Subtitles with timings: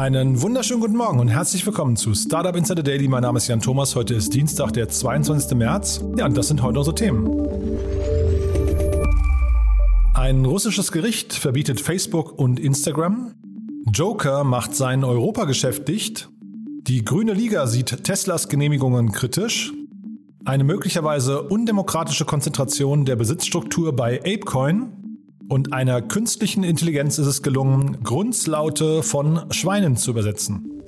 [0.00, 3.06] Einen wunderschönen guten Morgen und herzlich willkommen zu Startup Insider Daily.
[3.06, 3.94] Mein Name ist Jan Thomas.
[3.94, 5.54] Heute ist Dienstag, der 22.
[5.58, 6.02] März.
[6.16, 7.26] Ja, und das sind heute unsere Themen.
[10.14, 13.34] Ein russisches Gericht verbietet Facebook und Instagram.
[13.92, 16.30] Joker macht sein Europageschäft dicht.
[16.86, 19.70] Die Grüne Liga sieht Teslas Genehmigungen kritisch.
[20.46, 24.99] Eine möglicherweise undemokratische Konzentration der Besitzstruktur bei ApeCoin
[25.50, 30.80] und einer künstlichen Intelligenz ist es gelungen, Grundslaute von Schweinen zu übersetzen.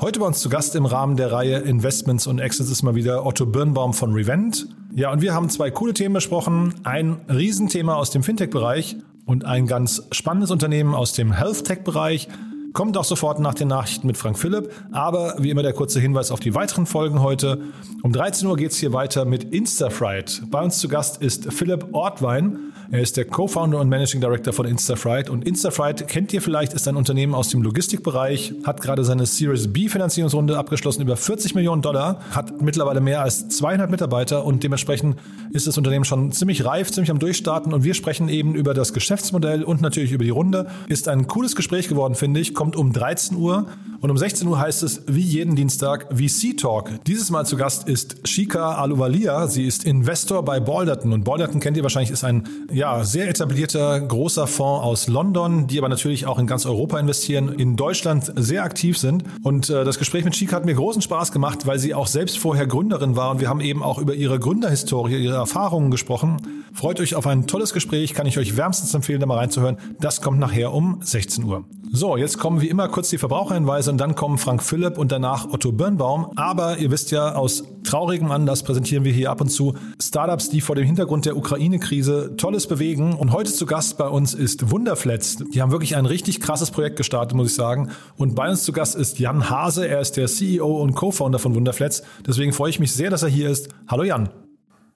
[0.00, 3.26] Heute bei uns zu Gast im Rahmen der Reihe Investments und Exits ist mal wieder
[3.26, 4.68] Otto Birnbaum von Revent.
[4.94, 6.74] Ja, und wir haben zwei coole Themen besprochen.
[6.84, 12.28] Ein Riesenthema aus dem Fintech-Bereich und ein ganz spannendes Unternehmen aus dem Health-Tech-Bereich.
[12.72, 14.70] Kommt auch sofort nach den Nachrichten mit Frank Philipp.
[14.92, 17.60] Aber wie immer der kurze Hinweis auf die weiteren Folgen heute.
[18.02, 20.42] Um 13 Uhr geht es hier weiter mit Instafright.
[20.50, 22.72] Bei uns zu Gast ist Philipp Ortwein.
[22.90, 25.28] Er ist der Co-Founder und Managing Director von Instafright.
[25.28, 29.70] Und Instafright kennt ihr vielleicht, ist ein Unternehmen aus dem Logistikbereich, hat gerade seine Series
[29.70, 35.18] B Finanzierungsrunde abgeschlossen, über 40 Millionen Dollar, hat mittlerweile mehr als 200 Mitarbeiter und dementsprechend
[35.50, 37.74] ist das Unternehmen schon ziemlich reif, ziemlich am Durchstarten.
[37.74, 40.66] Und wir sprechen eben über das Geschäftsmodell und natürlich über die Runde.
[40.88, 42.54] Ist ein cooles Gespräch geworden, finde ich.
[42.58, 43.68] Kommt um 13 Uhr
[44.00, 46.90] und um 16 Uhr heißt es wie jeden Dienstag VC Talk.
[47.06, 49.46] Dieses Mal zu Gast ist Shika Aluvalia.
[49.46, 54.00] Sie ist Investor bei Balderton und Balderton kennt ihr wahrscheinlich, ist ein ja, sehr etablierter
[54.00, 58.64] großer Fonds aus London, die aber natürlich auch in ganz Europa investieren, in Deutschland sehr
[58.64, 59.22] aktiv sind.
[59.44, 62.38] Und äh, das Gespräch mit Chica hat mir großen Spaß gemacht, weil sie auch selbst
[62.38, 66.42] vorher Gründerin war und wir haben eben auch über ihre Gründerhistorie, ihre Erfahrungen gesprochen.
[66.72, 69.78] Freut euch auf ein tolles Gespräch, kann ich euch wärmstens empfehlen, da mal reinzuhören.
[70.00, 71.64] Das kommt nachher um 16 Uhr.
[71.90, 75.52] So, jetzt kommen wie immer kurz die Verbraucherhinweise und dann kommen Frank Philipp und danach
[75.52, 76.32] Otto Birnbaum.
[76.36, 80.62] Aber ihr wisst ja, aus traurigem Anlass präsentieren wir hier ab und zu Startups, die
[80.62, 83.12] vor dem Hintergrund der Ukraine-Krise Tolles bewegen.
[83.12, 85.44] Und heute zu Gast bei uns ist Wunderflats.
[85.52, 87.90] Die haben wirklich ein richtig krasses Projekt gestartet, muss ich sagen.
[88.16, 89.86] Und bei uns zu Gast ist Jan Hase.
[89.86, 92.02] Er ist der CEO und Co-Founder von Wunderflats.
[92.26, 93.68] Deswegen freue ich mich sehr, dass er hier ist.
[93.88, 94.30] Hallo Jan.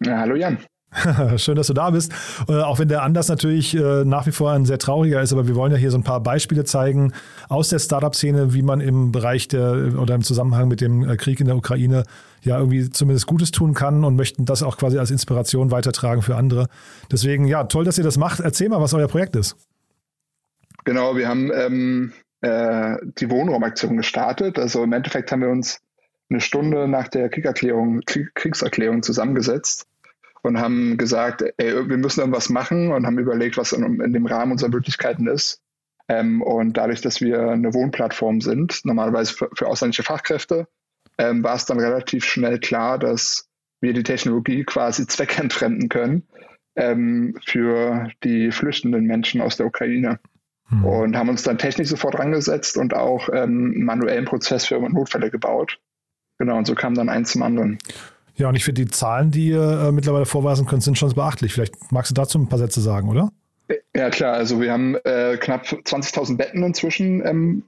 [0.03, 0.57] Ja, hallo Jan.
[1.37, 2.13] Schön, dass du da bist.
[2.49, 5.47] Äh, auch wenn der Anlass natürlich äh, nach wie vor ein sehr trauriger ist, aber
[5.47, 7.13] wir wollen ja hier so ein paar Beispiele zeigen
[7.49, 11.41] aus der Startup-Szene, wie man im Bereich der oder im Zusammenhang mit dem äh, Krieg
[11.41, 12.05] in der Ukraine
[12.43, 16.37] ja irgendwie zumindest Gutes tun kann und möchten das auch quasi als Inspiration weitertragen für
[16.37, 16.67] andere.
[17.11, 18.41] Deswegen, ja, toll, dass ihr das macht.
[18.41, 19.57] Erzähl mal, was euer Projekt ist.
[20.85, 24.59] Genau, wir haben ähm, äh, die Wohnraumaktion gestartet.
[24.59, 25.81] Also im Endeffekt haben wir uns
[26.29, 28.01] eine Stunde nach der Kriegserklärung,
[28.35, 29.87] Kriegserklärung zusammengesetzt
[30.43, 34.27] und haben gesagt, ey, wir müssen irgendwas machen und haben überlegt, was in, in dem
[34.27, 35.61] Rahmen unserer Möglichkeiten ist.
[36.09, 40.67] Ähm, und dadurch, dass wir eine Wohnplattform sind, normalerweise für, für ausländische Fachkräfte,
[41.19, 43.49] ähm, war es dann relativ schnell klar, dass
[43.81, 46.25] wir die Technologie quasi zweckentfremden können
[46.77, 50.19] ähm, für die flüchtenden Menschen aus der Ukraine.
[50.69, 50.85] Hm.
[50.85, 55.31] Und haben uns dann technisch sofort rangesetzt und auch ähm, einen manuellen Prozess für Notfälle
[55.31, 55.79] gebaut.
[56.39, 57.79] Genau, und so kam dann eins zum anderen.
[58.35, 61.53] Ja, und ich finde, die Zahlen, die ihr äh, mittlerweile vorweisen könnt, sind schon beachtlich.
[61.53, 63.31] Vielleicht magst du dazu ein paar Sätze sagen, oder?
[63.95, 64.35] Ja, klar.
[64.35, 67.65] Also wir haben äh, knapp 20.000 Betten inzwischen ähm,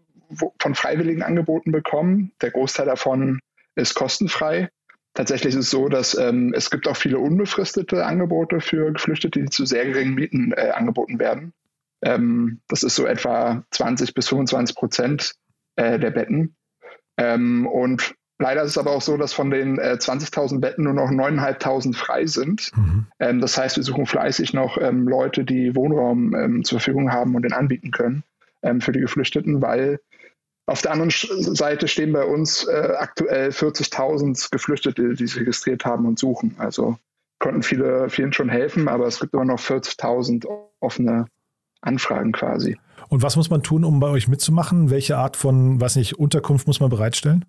[0.59, 2.33] von Freiwilligen angeboten bekommen.
[2.41, 3.41] Der Großteil davon
[3.75, 4.69] ist kostenfrei.
[5.15, 9.49] Tatsächlich ist es so, dass ähm, es gibt auch viele unbefristete Angebote für Geflüchtete, die
[9.49, 11.53] zu sehr geringen Mieten äh, angeboten werden.
[12.03, 15.35] Ähm, das ist so etwa 20 bis 25 Prozent
[15.77, 16.57] äh, der Betten.
[17.17, 20.93] Ähm, und Leider ist es aber auch so, dass von den äh, 20.000 Betten nur
[20.93, 22.72] noch 9.500 frei sind.
[22.77, 23.06] Mhm.
[23.19, 27.34] Ähm, das heißt, wir suchen fleißig noch ähm, Leute, die Wohnraum ähm, zur Verfügung haben
[27.37, 28.22] und den anbieten können
[28.60, 29.99] ähm, für die Geflüchteten, weil
[30.66, 36.04] auf der anderen Seite stehen bei uns äh, aktuell 40.000 Geflüchtete, die sich registriert haben
[36.04, 36.54] und suchen.
[36.59, 36.98] Also
[37.39, 40.47] konnten viele, vielen schon helfen, aber es gibt immer noch 40.000
[40.80, 41.28] offene
[41.80, 42.77] Anfragen quasi.
[43.09, 44.91] Und was muss man tun, um bei euch mitzumachen?
[44.91, 47.47] Welche Art von, was nicht, Unterkunft muss man bereitstellen?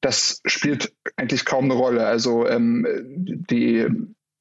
[0.00, 2.06] Das spielt eigentlich kaum eine Rolle.
[2.06, 3.86] Also ähm, die,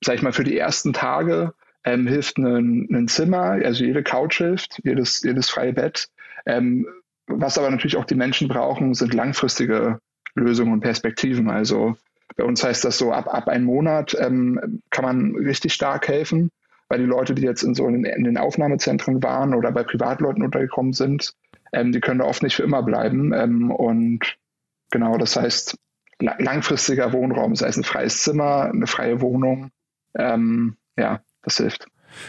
[0.02, 1.54] sag ich mal, für die ersten Tage
[1.84, 6.10] ähm, hilft ein, ein Zimmer, also jede Couch hilft, jedes, jedes freie Bett.
[6.46, 6.88] Ähm,
[7.28, 10.00] was aber natürlich auch die Menschen brauchen, sind langfristige
[10.36, 11.50] Lösungen und Perspektiven.
[11.50, 11.96] Also
[12.36, 16.52] bei uns heißt das so, ab, ab einem Monat ähm, kann man richtig stark helfen,
[16.88, 20.44] weil die Leute, die jetzt in so in, in den Aufnahmezentren waren oder bei Privatleuten
[20.44, 21.34] untergekommen sind,
[21.74, 23.34] ähm, die können da oft nicht für immer bleiben.
[23.34, 24.38] Ähm, und
[24.92, 25.76] Genau, das heißt,
[26.20, 29.72] langfristiger Wohnraum, sei es ein freies Zimmer, eine freie Wohnung.
[30.18, 31.88] Ähm, ja, das hilft.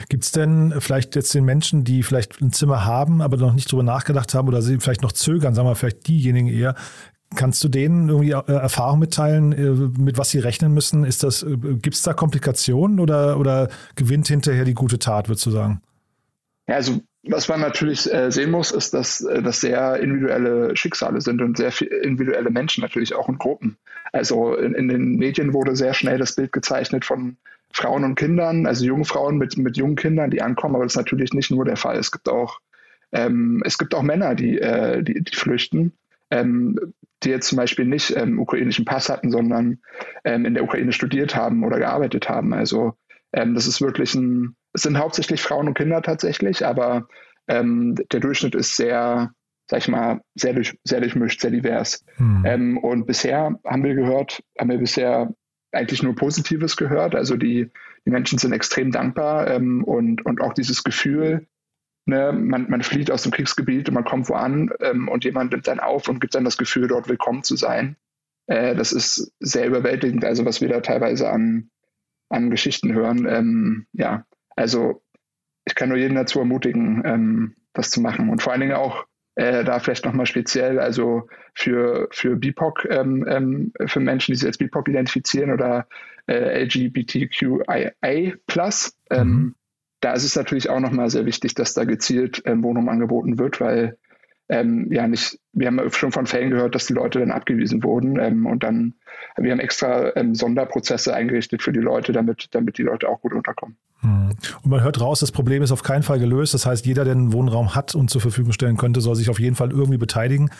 [0.08, 3.72] Gibt es denn vielleicht jetzt den Menschen, die vielleicht ein Zimmer haben, aber noch nicht
[3.72, 6.74] drüber nachgedacht haben oder sie vielleicht noch zögern, sagen wir vielleicht diejenigen eher,
[7.36, 11.04] Kannst du denen irgendwie äh, Erfahrung mitteilen, äh, mit was sie rechnen müssen?
[11.04, 15.46] Ist das, äh, gibt es da Komplikationen oder, oder gewinnt hinterher die gute Tat, würdest
[15.46, 15.80] du sagen?
[16.68, 17.00] Ja, also
[17.30, 21.56] was man natürlich äh, sehen muss, ist, dass äh, das sehr individuelle Schicksale sind und
[21.56, 21.72] sehr
[22.02, 23.76] individuelle Menschen natürlich auch in Gruppen.
[24.12, 27.36] Also in, in, den Medien wurde sehr schnell das Bild gezeichnet von
[27.72, 30.98] Frauen und Kindern, also jungen Frauen mit, mit jungen Kindern, die ankommen, aber das ist
[30.98, 31.96] natürlich nicht nur der Fall.
[31.96, 32.60] Es gibt auch,
[33.12, 35.92] ähm, es gibt auch Männer, die, äh, die, die flüchten.
[36.32, 36.78] Ähm,
[37.22, 39.78] die jetzt zum Beispiel nicht ähm, ukrainischen Pass hatten, sondern
[40.24, 42.54] ähm, in der Ukraine studiert haben oder gearbeitet haben.
[42.54, 42.94] Also
[43.32, 47.08] ähm, das ist wirklich ein, es sind hauptsächlich Frauen und Kinder tatsächlich, aber
[47.48, 49.32] ähm, der Durchschnitt ist sehr,
[49.68, 52.04] sag ich mal, sehr, durch, sehr durchmischt, sehr divers.
[52.16, 52.78] Hm.
[52.78, 55.34] und bisher haben wir gehört, haben wir bisher
[55.72, 57.14] eigentlich nur Positives gehört.
[57.14, 57.70] Also die,
[58.04, 61.46] die Menschen sind extrem dankbar ähm, und, und auch dieses Gefühl,
[62.06, 65.52] Ne, man, man flieht aus dem Kriegsgebiet und man kommt wo an ähm, und jemand
[65.52, 67.96] nimmt dann auf und gibt dann das Gefühl, dort willkommen zu sein.
[68.46, 71.70] Äh, das ist sehr überwältigend, also was wir da teilweise an,
[72.30, 73.26] an Geschichten hören.
[73.28, 74.24] Ähm, ja,
[74.56, 75.02] also
[75.64, 78.30] ich kann nur jeden dazu ermutigen, ähm, das zu machen.
[78.30, 79.04] Und vor allen Dingen auch
[79.34, 84.46] äh, da vielleicht nochmal speziell, also für, für BIPOC, ähm, ähm, für Menschen, die sich
[84.46, 85.86] als BIPOC identifizieren oder
[86.26, 87.92] äh, LGBTQIA+,
[89.10, 89.54] ähm, mhm
[90.00, 93.60] da ist es natürlich auch nochmal sehr wichtig, dass da gezielt ähm, Wohnung angeboten wird,
[93.60, 93.98] weil
[94.50, 98.18] ähm, ja nicht, wir haben schon von Fällen gehört, dass die Leute dann abgewiesen wurden
[98.18, 98.94] ähm, und dann,
[99.36, 103.32] wir haben extra ähm, Sonderprozesse eingerichtet für die Leute, damit, damit die Leute auch gut
[103.32, 103.76] unterkommen.
[104.00, 104.30] Hm.
[104.62, 106.54] Und man hört raus, das Problem ist auf keinen Fall gelöst.
[106.54, 109.38] Das heißt, jeder, der einen Wohnraum hat und zur Verfügung stellen könnte, soll sich auf
[109.38, 110.50] jeden Fall irgendwie beteiligen.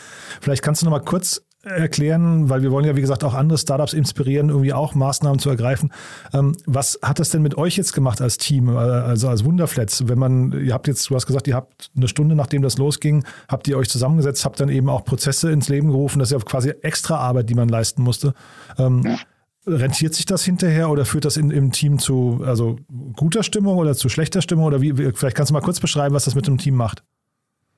[0.41, 3.59] Vielleicht kannst du noch mal kurz erklären, weil wir wollen ja, wie gesagt, auch andere
[3.59, 5.93] Startups inspirieren, irgendwie auch Maßnahmen zu ergreifen.
[6.33, 10.09] Ähm, was hat das denn mit euch jetzt gemacht als Team, äh, also als Wunderflats?
[10.09, 13.25] Wenn man, ihr habt jetzt, du hast gesagt, ihr habt eine Stunde, nachdem das losging,
[13.49, 16.19] habt ihr euch zusammengesetzt, habt dann eben auch Prozesse ins Leben gerufen.
[16.19, 18.33] Das ist ja quasi extra Arbeit, die man leisten musste.
[18.79, 19.19] Ähm, ja.
[19.67, 22.79] Rentiert sich das hinterher oder führt das in, im Team zu also
[23.15, 24.65] guter Stimmung oder zu schlechter Stimmung?
[24.65, 27.05] Oder wie, vielleicht kannst du mal kurz beschreiben, was das mit dem Team macht.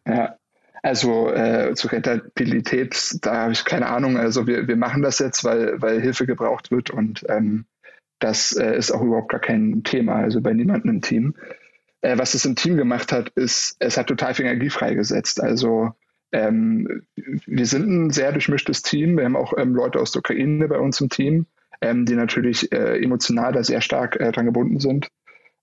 [0.06, 0.37] Ja,
[0.82, 4.17] also äh, zur Rentabilität, da habe ich keine Ahnung.
[4.17, 7.67] Also wir, wir machen das jetzt, weil, weil Hilfe gebraucht wird und ähm,
[8.19, 11.34] das äh, ist auch überhaupt gar kein Thema, also bei niemandem im Team.
[12.00, 15.40] Äh, was es im Team gemacht hat, ist, es hat total viel Energie freigesetzt.
[15.40, 15.93] Also
[16.32, 19.17] ähm, wir sind ein sehr durchmischtes Team.
[19.17, 21.46] Wir haben auch ähm, Leute aus der Ukraine bei uns im Team,
[21.81, 25.08] ähm, die natürlich äh, emotional da sehr stark äh, dran gebunden sind.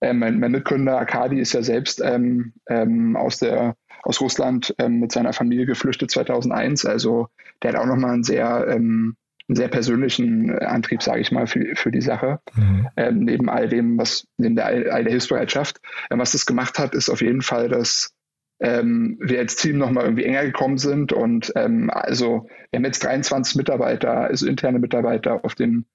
[0.01, 4.99] Ähm, mein, mein, Mitgründer Akadi ist ja selbst ähm, ähm, aus der aus Russland ähm,
[4.99, 6.85] mit seiner Familie geflüchtet 2001.
[6.85, 7.27] Also
[7.61, 9.15] der hat auch nochmal einen sehr, ähm,
[9.47, 12.39] einen sehr persönlichen Antrieb, sage ich mal, für, für die Sache.
[12.55, 12.87] Mhm.
[12.95, 15.79] Ähm, neben all dem, was, neben der, all der Hilfsbereitschaft.
[16.11, 18.13] Ähm, was das gemacht hat, ist auf jeden Fall, dass
[18.61, 21.13] ähm, wir als Team nochmal irgendwie enger gekommen sind.
[21.13, 25.85] Und ähm, also wir haben jetzt 23 Mitarbeiter, also interne Mitarbeiter auf dem,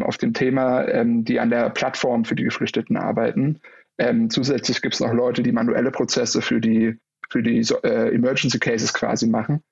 [0.00, 3.60] auf dem Thema, die an der Plattform für die Geflüchteten arbeiten.
[3.98, 6.98] Ähm, zusätzlich gibt es noch Leute, die manuelle Prozesse für die
[7.30, 9.62] für die äh, Emergency Cases quasi machen.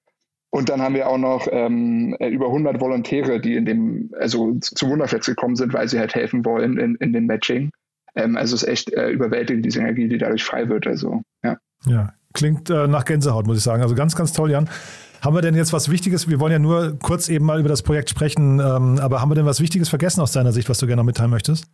[0.50, 4.54] Und dann haben wir auch noch ähm, äh, über 100 Volontäre, die in dem, also
[4.60, 7.72] zu Wunderflex gekommen sind, weil sie halt helfen wollen in, in dem Matching.
[8.14, 10.86] Ähm, also es ist echt äh, überwältigend, diese Energie, die dadurch frei wird.
[10.86, 11.56] Also, ja.
[11.86, 13.82] Ja, klingt äh, nach Gänsehaut, muss ich sagen.
[13.82, 14.70] Also ganz, ganz toll, Jan.
[15.22, 16.28] Haben wir denn jetzt was Wichtiges?
[16.28, 19.34] Wir wollen ja nur kurz eben mal über das Projekt sprechen, ähm, aber haben wir
[19.34, 21.66] denn was Wichtiges vergessen aus deiner Sicht, was du gerne noch mitteilen möchtest?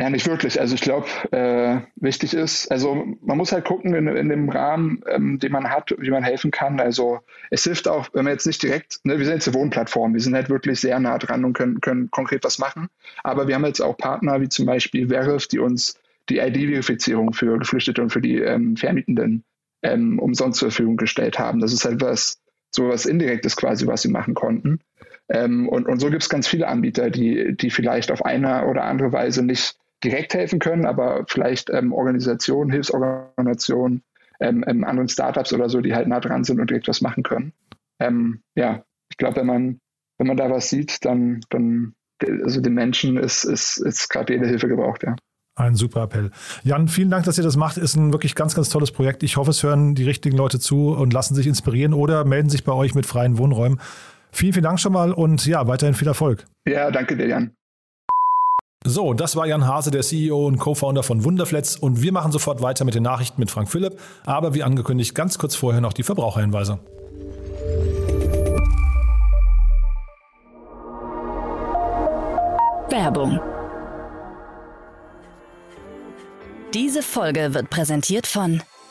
[0.00, 0.60] Ja, nicht wirklich.
[0.60, 5.02] Also ich glaube, äh, wichtig ist, also man muss halt gucken in, in dem Rahmen,
[5.08, 6.80] ähm, den man hat, wie man helfen kann.
[6.80, 7.20] Also
[7.50, 10.20] es hilft auch, wenn man jetzt nicht direkt, ne, wir sind jetzt eine Wohnplattform, wir
[10.20, 12.88] sind halt wirklich sehr nah dran und können, können konkret was machen.
[13.22, 15.94] Aber wir haben jetzt auch Partner wie zum Beispiel Verif, die uns
[16.28, 19.44] die ID-Verifizierung für Geflüchtete und für die ähm, Vermietenden
[19.82, 21.60] ähm, umsonst zur Verfügung gestellt haben.
[21.60, 24.80] Das ist halt was, so was Indirektes quasi, was sie machen konnten.
[25.28, 28.84] Ähm, und, und so gibt es ganz viele Anbieter, die, die vielleicht auf eine oder
[28.84, 34.02] andere Weise nicht direkt helfen können, aber vielleicht ähm, Organisationen, Hilfsorganisationen,
[34.40, 37.22] ähm, ähm, anderen Startups oder so, die halt nah dran sind und direkt was machen
[37.22, 37.52] können.
[38.00, 39.78] Ähm, ja, ich glaube, wenn man,
[40.18, 41.94] wenn man da was sieht, dann, dann
[42.42, 45.16] also den Menschen ist, ist, ist gerade jede Hilfe gebraucht, ja.
[45.56, 46.32] Ein super Appell.
[46.64, 47.76] Jan, vielen Dank, dass ihr das macht.
[47.76, 49.22] Ist ein wirklich ganz, ganz tolles Projekt.
[49.22, 52.64] Ich hoffe, es hören die richtigen Leute zu und lassen sich inspirieren oder melden sich
[52.64, 53.80] bei euch mit freien Wohnräumen.
[54.32, 56.44] Vielen, vielen Dank schon mal und ja, weiterhin viel Erfolg.
[56.66, 57.52] Ja, danke dir, Jan.
[58.86, 62.60] So, das war Jan Hase, der CEO und Co-Founder von Wunderflats und wir machen sofort
[62.60, 66.02] weiter mit den Nachrichten mit Frank Philipp, aber wie angekündigt ganz kurz vorher noch die
[66.02, 66.78] Verbraucherhinweise.
[72.90, 73.40] Werbung.
[76.74, 78.62] Diese Folge wird präsentiert von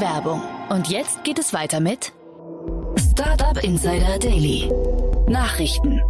[0.00, 0.42] Werbung.
[0.68, 2.12] Und jetzt geht es weiter mit
[3.12, 4.70] Startup Insider Daily.
[5.28, 6.00] Nachrichten.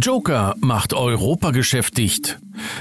[0.00, 2.38] Joker macht Europageschäft dicht.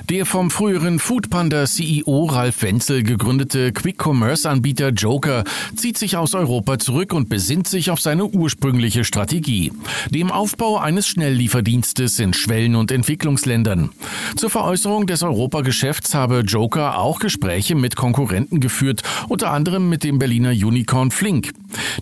[0.10, 5.44] Der vom früheren Foodpanda CEO Ralf Wenzel gegründete Quick-Commerce-Anbieter Joker
[5.75, 9.72] zieht sich aus Europa zurück und besinnt sich auf seine ursprüngliche Strategie,
[10.10, 13.89] dem Aufbau eines Schnelllieferdienstes in Schwellen- und Entwicklungsländern.
[14.36, 20.20] Zur Veräußerung des Europageschäfts habe Joker auch Gespräche mit Konkurrenten geführt, unter anderem mit dem
[20.20, 21.53] Berliner Unicorn Flink.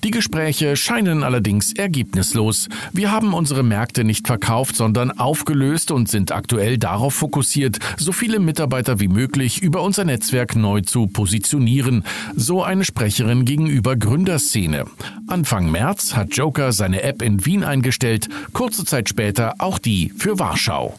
[0.03, 2.69] Die Gespräche scheinen allerdings ergebnislos.
[2.91, 7.62] Wir haben unsere Märkte nicht verkauft, sondern aufgelöst und sind aktuell darauf fokussiert,
[7.97, 12.03] so viele Mitarbeiter wie möglich über unser Netzwerk neu zu positionieren,
[12.35, 14.85] so eine Sprecherin gegenüber Gründerszene.
[15.27, 20.39] Anfang März hat Joker seine App in Wien eingestellt, kurze Zeit später auch die für
[20.39, 20.97] Warschau.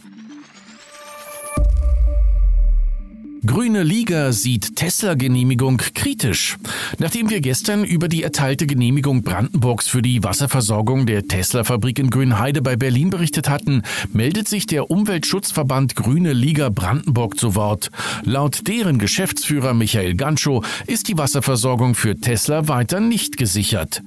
[3.47, 6.57] Grüne Liga sieht Tesla-Genehmigung kritisch.
[6.99, 12.63] Nachdem wir gestern über die erteilte Genehmigung Brandenburgs für die Wasserversorgung der Tesla-Fabrik in Grünheide
[12.63, 13.83] bei Berlin berichtet hatten,
[14.15, 17.91] meldet sich der Umweltschutzverband Grüne Liga Brandenburg zu Wort.
[18.23, 24.03] Laut deren Geschäftsführer Michael Ganschow ist die Wasserversorgung für Tesla weiter nicht gesichert.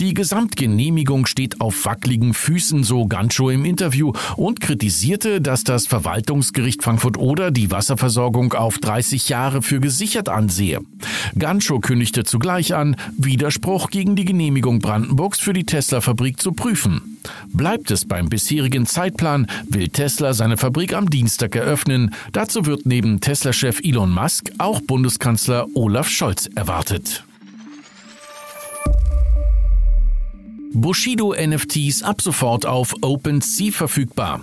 [0.00, 6.82] Die Gesamtgenehmigung steht auf wackeligen Füßen, so Ganschow im Interview und kritisierte, dass das Verwaltungsgericht
[6.82, 10.80] Frankfurt-Oder die Wasserversorgung auf 30 Jahre für gesichert ansehe.
[11.38, 17.18] Ganschow kündigte zugleich an, Widerspruch gegen die Genehmigung Brandenburgs für die Tesla-Fabrik zu prüfen.
[17.48, 22.14] Bleibt es beim bisherigen Zeitplan, will Tesla seine Fabrik am Dienstag eröffnen.
[22.32, 27.24] Dazu wird neben Tesla-Chef Elon Musk auch Bundeskanzler Olaf Scholz erwartet.
[30.74, 34.40] Bushido NFTs ab sofort auf OpenSea verfügbar.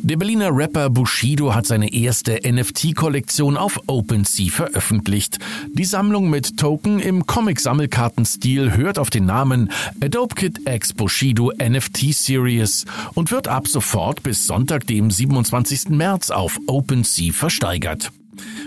[0.00, 5.38] Der Berliner Rapper Bushido hat seine erste NFT-Kollektion auf OpenSea veröffentlicht.
[5.72, 12.14] Die Sammlung mit Token im Comic-Sammelkartenstil hört auf den Namen Adobe Kit X Bushido NFT
[12.14, 15.88] Series und wird ab sofort bis Sonntag, dem 27.
[15.90, 18.12] März auf OpenSea versteigert.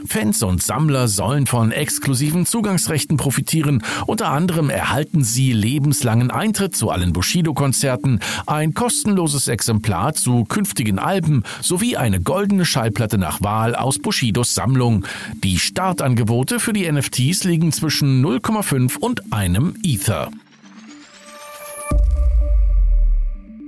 [0.08, 3.84] Fans und Sammler sollen von exklusiven Zugangsrechten profitieren.
[4.06, 11.44] Unter anderem erhalten sie lebenslangen Eintritt zu allen Bushido-Konzerten, ein kostenloses Exemplar zu künftigen Alben
[11.62, 15.06] sowie eine goldene Schallplatte nach Wahl aus Bushidos Sammlung.
[15.44, 20.32] Die Startangebote für die NFTs liegen zwischen 0,5 und einem Ether.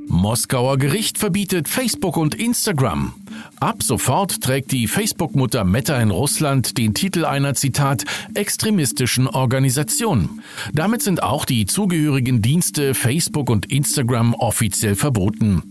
[0.09, 3.13] Moskauer Gericht verbietet Facebook und Instagram.
[3.59, 10.41] Ab sofort trägt die Facebook-Mutter Meta in Russland den Titel einer Zitat extremistischen Organisation.
[10.73, 15.61] Damit sind auch die zugehörigen Dienste Facebook und Instagram offiziell verboten.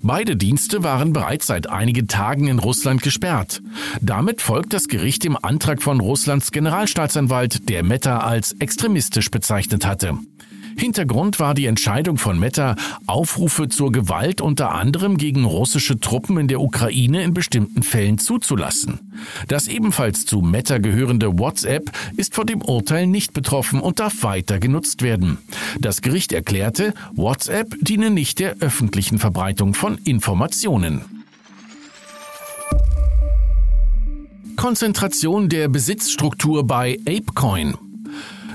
[0.00, 3.62] Beide Dienste waren bereits seit einigen Tagen in Russland gesperrt.
[4.00, 10.18] Damit folgt das Gericht dem Antrag von Russlands Generalstaatsanwalt, der Meta als extremistisch bezeichnet hatte.
[10.78, 12.76] Hintergrund war die Entscheidung von Meta,
[13.08, 19.00] Aufrufe zur Gewalt unter anderem gegen russische Truppen in der Ukraine in bestimmten Fällen zuzulassen.
[19.48, 24.60] Das ebenfalls zu Meta gehörende WhatsApp ist von dem Urteil nicht betroffen und darf weiter
[24.60, 25.38] genutzt werden.
[25.80, 31.24] Das Gericht erklärte, WhatsApp diene nicht der öffentlichen Verbreitung von Informationen.
[34.54, 37.87] Konzentration der Besitzstruktur bei ApeCoin.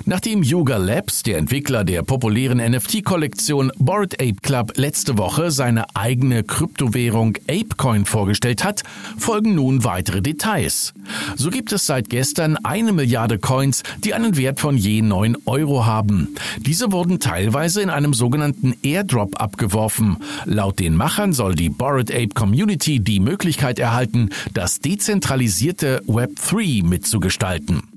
[0.05, 6.43] Nachdem Yuga Labs, der Entwickler der populären NFT-Kollektion Bored Ape Club, letzte Woche seine eigene
[6.43, 8.83] Kryptowährung ApeCoin vorgestellt hat,
[9.17, 10.93] folgen nun weitere Details.
[11.37, 15.85] So gibt es seit gestern eine Milliarde Coins, die einen Wert von je 9 Euro
[15.85, 16.35] haben.
[16.57, 20.17] Diese wurden teilweise in einem sogenannten Airdrop abgeworfen.
[20.43, 27.92] Laut den Machern soll die Bored Ape Community die Möglichkeit erhalten, das dezentralisierte Web3 mitzugestalten.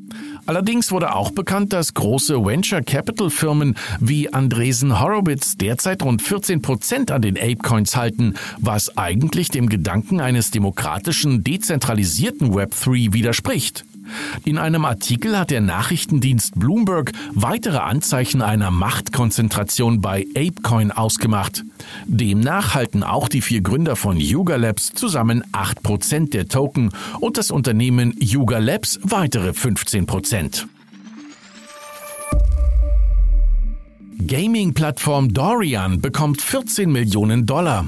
[0.46, 6.62] Allerdings wurde auch bekannt, dass große Venture Capital Firmen wie Andresen Horowitz derzeit rund 14
[6.62, 13.84] Prozent an den Apecoins halten, was eigentlich dem Gedanken eines demokratischen, dezentralisierten Web3 widerspricht.
[14.44, 21.64] In einem Artikel hat der Nachrichtendienst Bloomberg weitere Anzeichen einer Machtkonzentration bei ApeCoin ausgemacht.
[22.06, 27.50] Demnach halten auch die vier Gründer von Yuga Labs zusammen 8% der Token und das
[27.50, 30.66] Unternehmen Yuga Labs weitere 15%.
[34.26, 37.86] Gaming-Plattform Dorian bekommt 14 Millionen Dollar.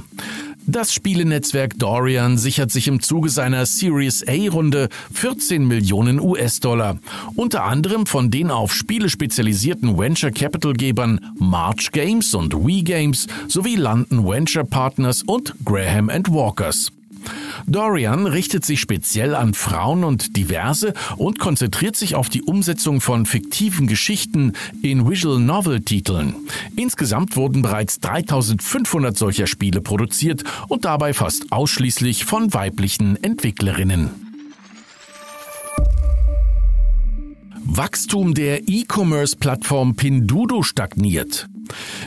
[0.70, 6.98] Das Spielenetzwerk Dorian sichert sich im Zuge seiner Series A-Runde 14 Millionen US-Dollar,
[7.36, 13.76] unter anderem von den auf Spiele spezialisierten Venture Capital-Gebern March Games und Wii Games sowie
[13.76, 16.92] London Venture Partners und Graham Walkers.
[17.66, 23.26] Dorian richtet sich speziell an Frauen und Diverse und konzentriert sich auf die Umsetzung von
[23.26, 26.34] fiktiven Geschichten in Visual Novel Titeln.
[26.76, 34.10] Insgesamt wurden bereits 3500 solcher Spiele produziert und dabei fast ausschließlich von weiblichen Entwicklerinnen.
[37.70, 41.48] Wachstum der E-Commerce-Plattform Pinduoduo stagniert.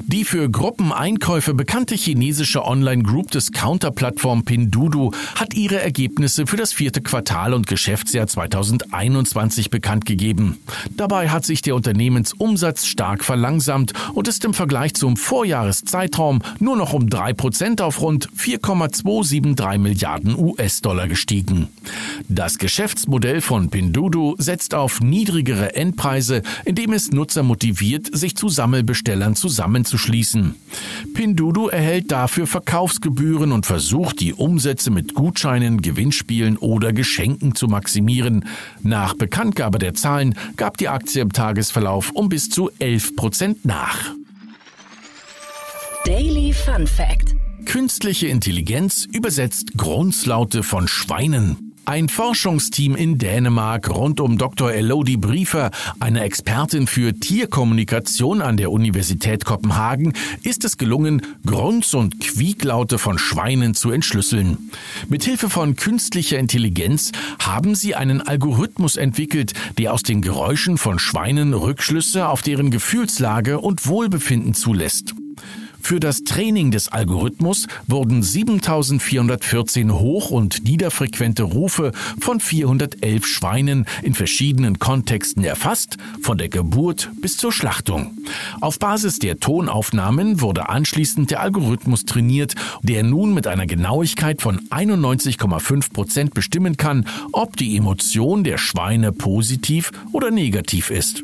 [0.05, 7.67] Die für Gruppeneinkäufe bekannte chinesische Online-Group-Discounter-Plattform Pinduoduo hat ihre Ergebnisse für das vierte Quartal und
[7.67, 10.57] Geschäftsjahr 2021 bekannt gegeben.
[10.97, 16.93] Dabei hat sich der Unternehmensumsatz stark verlangsamt und ist im Vergleich zum Vorjahreszeitraum nur noch
[16.93, 21.67] um drei Prozent auf rund 4,273 Milliarden US-Dollar gestiegen.
[22.27, 29.35] Das Geschäftsmodell von Pinduoduo setzt auf niedrigere Endpreise, indem es Nutzer motiviert, sich zu Sammelbestellern
[29.35, 30.55] zu zusammenzuschließen.
[31.13, 38.45] Pinduoduo erhält dafür Verkaufsgebühren und versucht, die Umsätze mit Gutscheinen, Gewinnspielen oder Geschenken zu maximieren.
[38.81, 44.13] Nach Bekanntgabe der Zahlen gab die Aktie im Tagesverlauf um bis zu 11 Prozent nach.
[46.05, 47.35] Daily Fun Fact.
[47.65, 51.70] Künstliche Intelligenz übersetzt Grunzlaute von Schweinen.
[51.85, 54.71] Ein Forschungsteam in Dänemark rund um Dr.
[54.71, 62.19] Elodie Briefer, eine Expertin für Tierkommunikation an der Universität Kopenhagen, ist es gelungen, Grunz- und
[62.19, 64.69] Quieklaute von Schweinen zu entschlüsseln.
[65.09, 71.53] Mithilfe von künstlicher Intelligenz haben sie einen Algorithmus entwickelt, der aus den Geräuschen von Schweinen
[71.53, 75.15] Rückschlüsse auf deren Gefühlslage und Wohlbefinden zulässt.
[75.81, 84.13] Für das Training des Algorithmus wurden 7414 hoch- und niederfrequente Rufe von 411 Schweinen in
[84.13, 88.17] verschiedenen Kontexten erfasst, von der Geburt bis zur Schlachtung.
[88.61, 94.59] Auf Basis der Tonaufnahmen wurde anschließend der Algorithmus trainiert, der nun mit einer Genauigkeit von
[94.69, 101.23] 91,5 Prozent bestimmen kann, ob die Emotion der Schweine positiv oder negativ ist.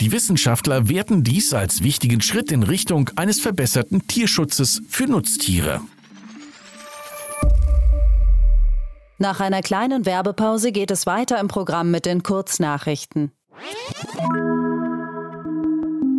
[0.00, 5.80] Die Wissenschaftler werten dies als wichtigen Schritt in Richtung eines verbesserten Tierschutzes für Nutztiere.
[9.18, 13.30] Nach einer kleinen Werbepause geht es weiter im Programm mit den Kurznachrichten.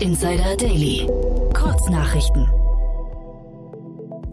[0.00, 1.08] Insider Daily.
[1.54, 2.67] Kurznachrichten.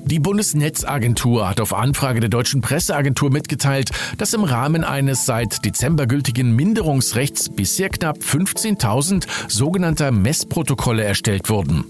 [0.05, 3.89] Die Bundesnetzagentur hat auf Anfrage der deutschen Presseagentur mitgeteilt,
[4.19, 11.85] dass im Rahmen eines seit Dezember gültigen Minderungsrechts bisher knapp 15.000 sogenannter Messprotokolle erstellt wurden.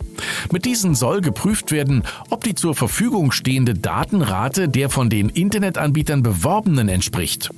[0.49, 6.23] Mit diesen soll geprüft werden, ob die zur Verfügung stehende Datenrate der von den Internetanbietern
[6.23, 7.49] beworbenen entspricht.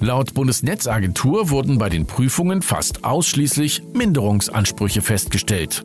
[0.00, 5.84] Laut Bundesnetzagentur wurden bei den Prüfungen fast ausschließlich Minderungsansprüche festgestellt.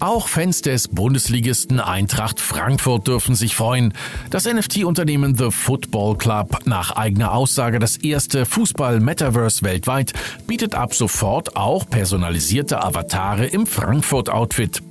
[0.00, 3.92] Auch Fans des Bundesligisten Eintracht Frankfurt dürfen sich freuen.
[4.30, 10.14] Das NFT-Unternehmen The Football Club, nach eigener Aussage das erste Fußball-Metaverse weltweit,
[10.46, 14.82] bietet ab sofort auch personalisierte Avatare im Frankfurt-Outfit.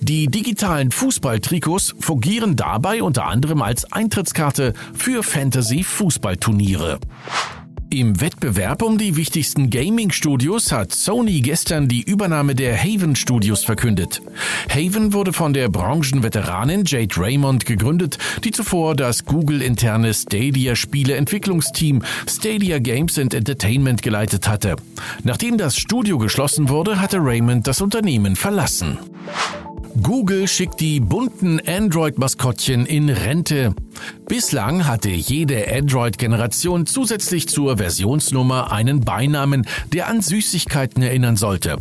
[0.00, 6.98] Die digitalen Fußballtrikots fungieren dabei unter anderem als Eintrittskarte für Fantasy-Fußballturniere.
[7.92, 14.22] Im Wettbewerb um die wichtigsten Gaming-Studios hat Sony gestern die Übernahme der Haven Studios verkündet.
[14.70, 23.18] Haven wurde von der Branchenveteranin Jade Raymond gegründet, die zuvor das Google-interne Stadia-Spieleentwicklungsteam Stadia Games
[23.18, 24.76] and Entertainment geleitet hatte.
[25.22, 29.00] Nachdem das Studio geschlossen wurde, hatte Raymond das Unternehmen verlassen.
[30.00, 33.74] Google schickt die bunten Android-Maskottchen in Rente.
[34.26, 41.76] Bislang hatte jede Android-Generation zusätzlich zur Versionsnummer einen Beinamen, der an Süßigkeiten erinnern sollte.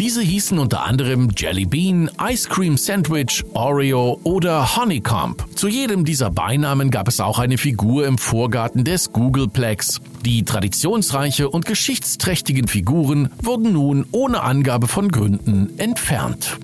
[0.00, 5.44] Diese hießen unter anderem Jelly Bean, Ice Cream Sandwich, Oreo oder Honeycomb.
[5.54, 10.00] Zu jedem dieser Beinamen gab es auch eine Figur im Vorgarten des Googleplex.
[10.24, 16.58] Die traditionsreiche und geschichtsträchtigen Figuren wurden nun ohne Angabe von Gründen entfernt.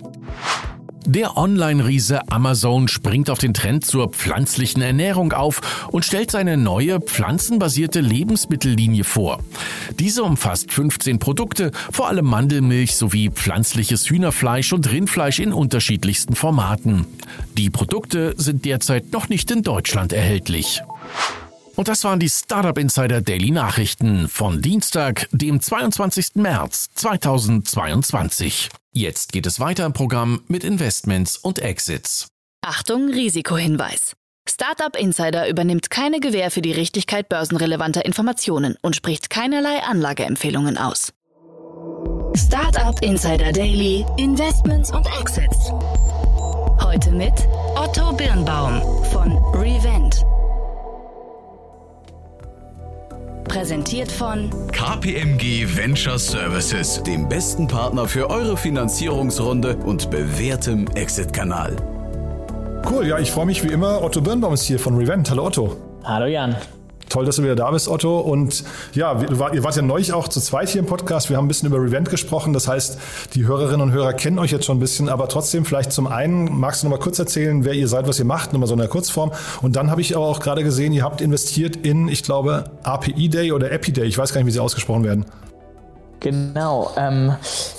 [1.07, 7.01] Der Online-Riese Amazon springt auf den Trend zur pflanzlichen Ernährung auf und stellt seine neue
[7.01, 9.41] pflanzenbasierte Lebensmittellinie vor.
[9.99, 17.07] Diese umfasst 15 Produkte, vor allem Mandelmilch sowie pflanzliches Hühnerfleisch und Rindfleisch in unterschiedlichsten Formaten.
[17.57, 20.83] Die Produkte sind derzeit noch nicht in Deutschland erhältlich.
[21.77, 26.35] Und das waren die Startup Insider Daily Nachrichten von Dienstag, dem 22.
[26.35, 28.69] März 2022.
[28.93, 32.27] Jetzt geht es weiter im Programm mit Investments und Exits.
[32.61, 34.17] Achtung, Risikohinweis.
[34.49, 41.13] Startup Insider übernimmt keine Gewähr für die Richtigkeit börsenrelevanter Informationen und spricht keinerlei Anlageempfehlungen aus.
[42.35, 45.71] Startup Insider Daily, Investments und Exits.
[46.83, 47.35] Heute mit
[47.77, 50.25] Otto Birnbaum von Revent.
[53.51, 61.75] Präsentiert von KPMG Venture Services, dem besten Partner für eure Finanzierungsrunde und bewährtem Exit-Kanal.
[62.89, 64.05] Cool, ja, ich freue mich wie immer.
[64.05, 65.29] Otto Birnbaum ist hier von Revent.
[65.31, 65.77] Hallo Otto.
[66.05, 66.55] Hallo Jan.
[67.11, 68.21] Toll, dass du wieder da bist, Otto.
[68.21, 68.63] Und
[68.95, 71.29] ja, ihr wart ja neulich auch zu zweit hier im Podcast.
[71.29, 72.53] Wir haben ein bisschen über Revent gesprochen.
[72.53, 72.99] Das heißt,
[73.35, 75.09] die Hörerinnen und Hörer kennen euch jetzt schon ein bisschen.
[75.09, 78.21] Aber trotzdem, vielleicht zum einen, magst du noch mal kurz erzählen, wer ihr seid, was
[78.21, 79.33] ihr macht, nochmal so in der Kurzform.
[79.61, 83.29] Und dann habe ich aber auch gerade gesehen, ihr habt investiert in, ich glaube, API
[83.29, 84.05] Day oder Epi Day.
[84.05, 85.27] Ich weiß gar nicht, wie sie ausgesprochen werden.
[86.21, 87.35] Genau, ähm,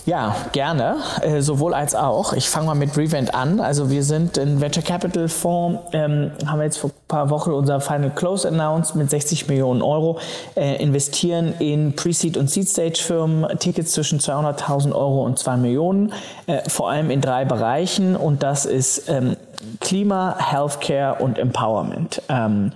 [0.08, 2.34] ja, gerne, äh, sowohl als auch.
[2.34, 3.60] Ich fange mal mit Revent an.
[3.60, 7.80] Also wir sind ein Venture Capital Fonds, ähm, haben jetzt vor ein paar Wochen unser
[7.80, 10.17] Final Close announced mit 60 Millionen Euro,
[10.56, 16.12] äh, investieren in Pre-Seed und Seed-Stage-Firmen, Tickets zwischen 200.000 Euro und 2 Millionen,
[16.47, 19.38] äh, vor allem in drei Bereichen und das ist ähm,
[19.80, 22.23] Klima, Healthcare und Empowerment.
[22.27, 22.71] Ähm,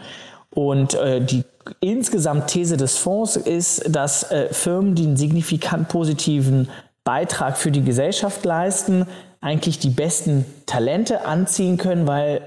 [0.52, 1.44] und äh, die
[1.80, 6.70] insgesamt These des Fonds ist, dass äh, Firmen, die einen signifikant positiven
[7.04, 9.06] Beitrag für die Gesellschaft leisten,
[9.42, 12.42] eigentlich die besten Talente anziehen können, weil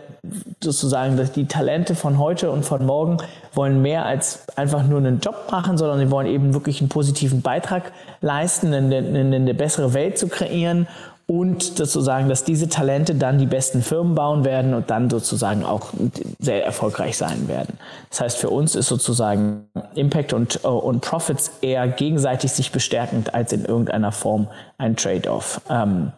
[0.60, 3.18] sozusagen die Talente von heute und von morgen
[3.54, 7.40] wollen mehr als einfach nur einen Job machen, sondern sie wollen eben wirklich einen positiven
[7.40, 10.88] Beitrag leisten, eine, eine, eine bessere Welt zu kreieren
[11.30, 15.92] und sozusagen, dass diese Talente dann die besten Firmen bauen werden und dann sozusagen auch
[16.38, 17.78] sehr erfolgreich sein werden.
[18.08, 23.52] Das heißt, für uns ist sozusagen Impact und, und Profits eher gegenseitig sich bestärkend als
[23.52, 25.60] in irgendeiner Form ein Trade-off.
[25.68, 26.12] Ähm,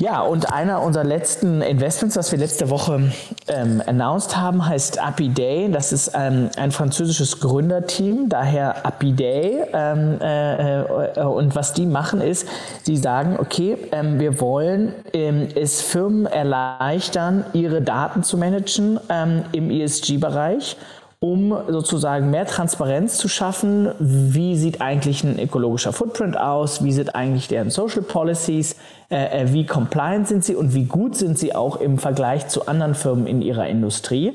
[0.00, 3.12] ja, und einer unserer letzten Investments, was wir letzte Woche
[3.48, 5.68] ähm, announced haben, heißt Happy Day.
[5.72, 9.64] Das ist ähm, ein französisches Gründerteam, daher Happy Day.
[9.72, 12.46] Ähm, äh, äh, und was die machen ist,
[12.84, 19.46] sie sagen, okay, ähm, wir wollen ähm, es Firmen erleichtern, ihre Daten zu managen ähm,
[19.50, 20.76] im ESG-Bereich
[21.20, 23.90] um sozusagen mehr Transparenz zu schaffen.
[23.98, 26.84] Wie sieht eigentlich ein ökologischer Footprint aus?
[26.84, 28.76] Wie sind eigentlich deren Social Policies?
[29.10, 32.68] Äh, äh, wie compliant sind sie und wie gut sind sie auch im Vergleich zu
[32.68, 34.34] anderen Firmen in ihrer Industrie?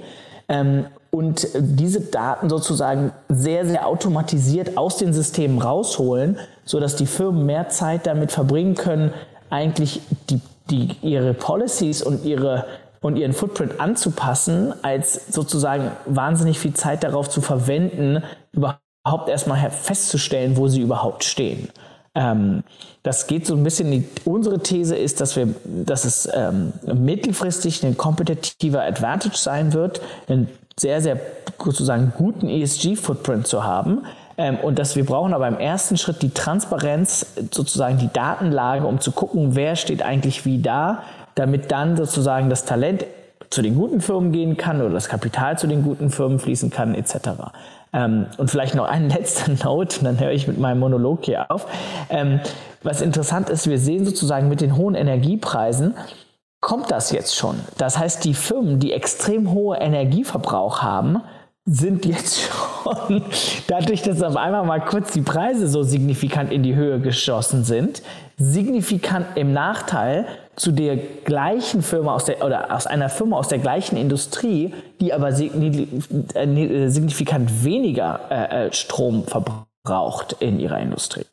[0.50, 7.46] Ähm, und diese Daten sozusagen sehr, sehr automatisiert aus den Systemen rausholen, sodass die Firmen
[7.46, 9.14] mehr Zeit damit verbringen können,
[9.52, 10.42] eigentlich die,
[10.72, 12.66] die, ihre Policies und ihre
[13.04, 20.58] und ihren Footprint anzupassen, als sozusagen wahnsinnig viel Zeit darauf zu verwenden, überhaupt erstmal festzustellen,
[20.58, 21.70] wo sie überhaupt stehen.
[22.16, 22.64] Ähm,
[23.04, 27.84] das geht so ein bisschen, die, unsere These ist, dass wir, dass es ähm, mittelfristig
[27.84, 30.48] ein kompetitiver Advantage sein wird, einen
[30.80, 31.20] sehr, sehr
[31.62, 34.04] sozusagen guten ESG-Footprint zu haben.
[34.38, 39.02] Ähm, und dass wir brauchen aber im ersten Schritt die Transparenz, sozusagen die Datenlage, um
[39.02, 41.04] zu gucken, wer steht eigentlich wie da,
[41.36, 43.06] damit dann sozusagen das Talent
[43.50, 46.96] zu den guten Firmen gehen kann oder das Kapital zu den guten Firmen fließen kann,
[46.96, 47.16] etc.
[47.94, 51.68] Ähm, und vielleicht noch ein letzter Note, dann höre ich mit meinem Monolog hier auf.
[52.10, 52.40] Ähm,
[52.82, 55.96] was interessant ist, wir sehen sozusagen mit den hohen Energiepreisen,
[56.60, 57.60] kommt das jetzt schon.
[57.78, 61.22] Das heißt, die Firmen, die extrem hohe Energieverbrauch haben,
[61.66, 62.42] sind jetzt
[62.84, 63.24] schon,
[63.68, 68.02] dadurch, dass auf einmal mal kurz die Preise so signifikant in die Höhe geschossen sind,
[68.38, 73.60] signifikant im Nachteil zu der gleichen Firma aus der, oder aus einer Firma aus der
[73.60, 81.26] gleichen Industrie, die aber äh, signifikant weniger äh, äh, Strom verbraucht in ihrer Industrie.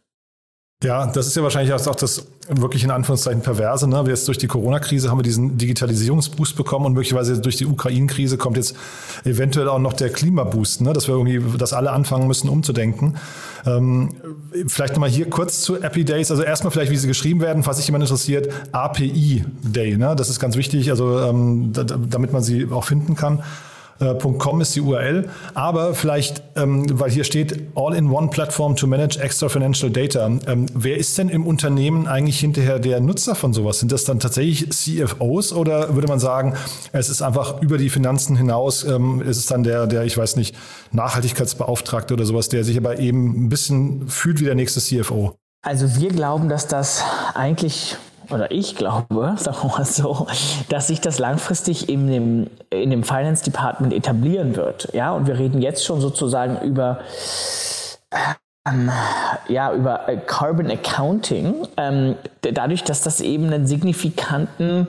[0.82, 3.86] Ja, das ist ja wahrscheinlich auch das wirklich in Anführungszeichen perverse.
[3.86, 4.02] Ne?
[4.08, 8.56] Jetzt durch die Corona-Krise haben wir diesen Digitalisierungsboost bekommen und möglicherweise durch die Ukraine-Krise kommt
[8.56, 8.74] jetzt
[9.24, 10.94] eventuell auch noch der Klimaboost, ne?
[10.94, 13.18] dass wir irgendwie, dass alle anfangen müssen umzudenken.
[13.66, 14.08] Ähm,
[14.68, 16.30] vielleicht nochmal hier kurz zu Appy Days.
[16.30, 19.98] Also erstmal vielleicht, wie sie geschrieben werden, falls sich jemand interessiert, API Day.
[19.98, 20.16] Ne?
[20.16, 23.42] Das ist ganz wichtig, also ähm, damit man sie auch finden kann.
[24.00, 25.28] .com ist die URL.
[25.54, 30.26] Aber vielleicht, ähm, weil hier steht All-in-One-Platform to manage extra financial data.
[30.26, 33.80] Ähm, wer ist denn im Unternehmen eigentlich hinterher der Nutzer von sowas?
[33.80, 36.54] Sind das dann tatsächlich CFOs oder würde man sagen,
[36.92, 40.36] es ist einfach über die Finanzen hinaus, ähm, ist es dann der, der, ich weiß
[40.36, 40.56] nicht,
[40.92, 45.34] Nachhaltigkeitsbeauftragte oder sowas, der sich aber eben ein bisschen fühlt wie der nächste CFO?
[45.62, 47.96] Also wir glauben, dass das eigentlich
[48.30, 50.26] oder ich glaube, sagen wir mal so,
[50.68, 54.88] dass sich das langfristig in dem, in dem Finance Department etablieren wird.
[54.92, 57.00] Ja, und wir reden jetzt schon sozusagen über
[58.68, 58.90] ähm,
[59.48, 64.88] ja, über äh, Carbon Accounting, ähm, dadurch, dass das eben einen signifikanten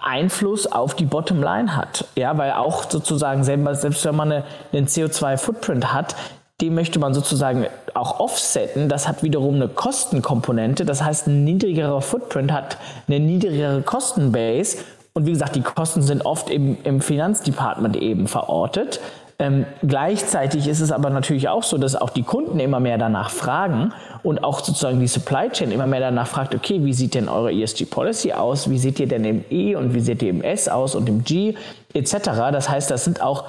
[0.00, 2.06] Einfluss auf die Bottomline hat.
[2.16, 6.16] Ja, weil auch sozusagen, selbst wenn man eine, einen CO2-Footprint hat,
[6.62, 8.88] den möchte man sozusagen auch offsetten.
[8.88, 10.84] Das hat wiederum eine Kostenkomponente.
[10.84, 14.78] Das heißt, ein niedrigerer Footprint hat eine niedrigere Kostenbase.
[15.12, 19.00] Und wie gesagt, die Kosten sind oft im, im Finanzdepartment eben verortet.
[19.40, 23.30] Ähm, gleichzeitig ist es aber natürlich auch so, dass auch die Kunden immer mehr danach
[23.30, 27.28] fragen und auch sozusagen die Supply Chain immer mehr danach fragt, okay, wie sieht denn
[27.28, 28.70] eure ESG Policy aus?
[28.70, 31.24] Wie seht ihr denn im E und wie seht ihr im S aus und im
[31.24, 31.56] G
[31.92, 32.20] etc.?
[32.52, 33.44] Das heißt, das sind auch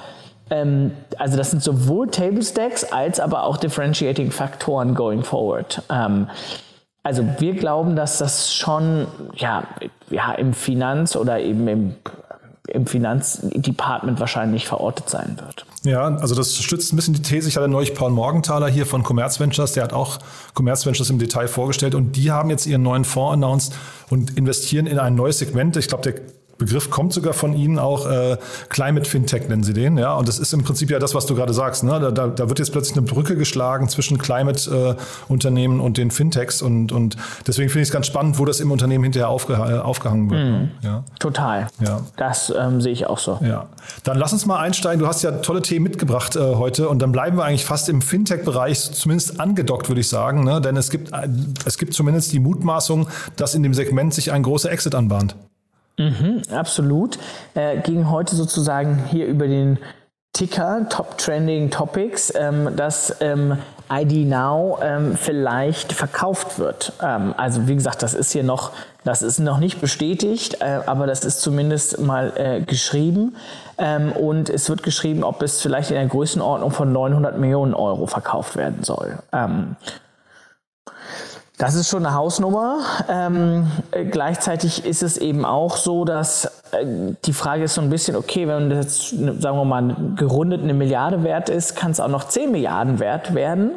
[0.50, 5.82] ähm, also das sind sowohl Table Stacks als aber auch Differentiating Faktoren going forward.
[5.90, 6.28] Ähm,
[7.02, 9.64] also wir glauben, dass das schon ja,
[10.10, 11.94] ja im Finanz- oder eben im,
[12.68, 15.66] im Finanzdepartment wahrscheinlich verortet sein wird.
[15.84, 17.46] Ja, also das stützt ein bisschen die These.
[17.46, 20.18] Ich hatte neulich Paul Morgenthaler hier von Commerz Ventures, der hat auch
[20.54, 23.74] Commerz Ventures im Detail vorgestellt und die haben jetzt ihren neuen Fonds announced
[24.08, 25.76] und investieren in ein neues Segment.
[25.76, 26.22] Ich glaube, der
[26.58, 28.36] Begriff kommt sogar von Ihnen auch, äh,
[28.68, 30.14] Climate Fintech nennen Sie den, ja.
[30.14, 31.84] Und das ist im Prinzip ja das, was du gerade sagst.
[31.84, 31.98] Ne?
[32.00, 36.62] Da, da, da wird jetzt plötzlich eine Brücke geschlagen zwischen Climate-Unternehmen äh, und den Fintechs.
[36.62, 39.78] Und, und deswegen finde ich es ganz spannend, wo das im Unternehmen hinterher aufge äh,
[39.78, 40.44] aufgehangen wird.
[40.44, 40.70] Mhm.
[40.82, 41.04] Ja.
[41.18, 41.66] Total.
[41.80, 42.00] Ja.
[42.16, 43.38] Das ähm, sehe ich auch so.
[43.42, 43.66] Ja.
[44.04, 45.00] Dann lass uns mal einsteigen.
[45.00, 48.02] Du hast ja tolle Themen mitgebracht äh, heute und dann bleiben wir eigentlich fast im
[48.02, 50.44] Fintech-Bereich, zumindest angedockt, würde ich sagen.
[50.44, 50.60] Ne?
[50.60, 51.28] Denn es gibt, äh,
[51.64, 55.36] es gibt zumindest die Mutmaßung, dass in dem Segment sich ein großer Exit anbahnt.
[55.96, 57.18] Mhm, absolut.
[57.54, 59.78] Äh, ging heute sozusagen hier über den
[60.32, 63.56] Ticker, Top Trending Topics, ähm, dass ähm,
[63.88, 66.92] ID Now ähm, vielleicht verkauft wird.
[67.00, 68.72] Ähm, also wie gesagt, das ist hier noch,
[69.04, 73.36] das ist noch nicht bestätigt, äh, aber das ist zumindest mal äh, geschrieben.
[73.78, 78.06] Ähm, und es wird geschrieben, ob es vielleicht in der Größenordnung von 900 Millionen Euro
[78.06, 79.18] verkauft werden soll.
[81.56, 82.80] Das ist schon eine Hausnummer.
[83.08, 86.84] Ähm, äh, gleichzeitig ist es eben auch so, dass äh,
[87.24, 91.22] die Frage ist so ein bisschen, okay, wenn das, sagen wir mal, gerundet eine Milliarde
[91.22, 93.72] wert ist, kann es auch noch 10 Milliarden wert werden.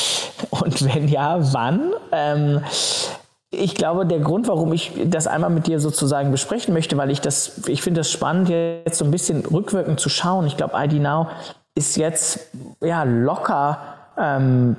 [0.50, 1.92] Und wenn ja, wann?
[2.12, 2.62] Ähm,
[3.50, 7.20] ich glaube, der Grund, warum ich das einmal mit dir sozusagen besprechen möchte, weil ich
[7.20, 10.46] das, ich finde das spannend, jetzt so ein bisschen rückwirkend zu schauen.
[10.46, 11.28] Ich glaube, ID Now
[11.74, 14.76] ist jetzt ja locker ähm,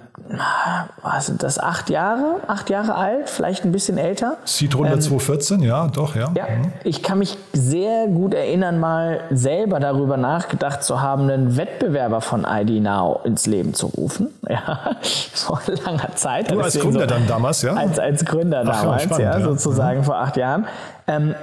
[1.02, 4.38] was sind das, acht Jahre, acht Jahre alt, vielleicht ein bisschen älter.
[4.74, 6.32] Runter ähm, 2014, ja, doch, ja.
[6.36, 6.72] Ja, mhm.
[6.84, 12.46] ich kann mich sehr gut erinnern, mal selber darüber nachgedacht zu haben, einen Wettbewerber von
[12.50, 14.30] ID Now ins Leben zu rufen.
[14.50, 14.96] Ja,
[15.34, 16.50] vor langer Zeit.
[16.52, 17.74] Du als Gründer so, dann damals, ja?
[17.74, 20.04] Als, als Gründer Ach, damals, spannend, ja, sozusagen ja.
[20.04, 20.66] vor acht Jahren.
[21.06, 21.36] Ähm,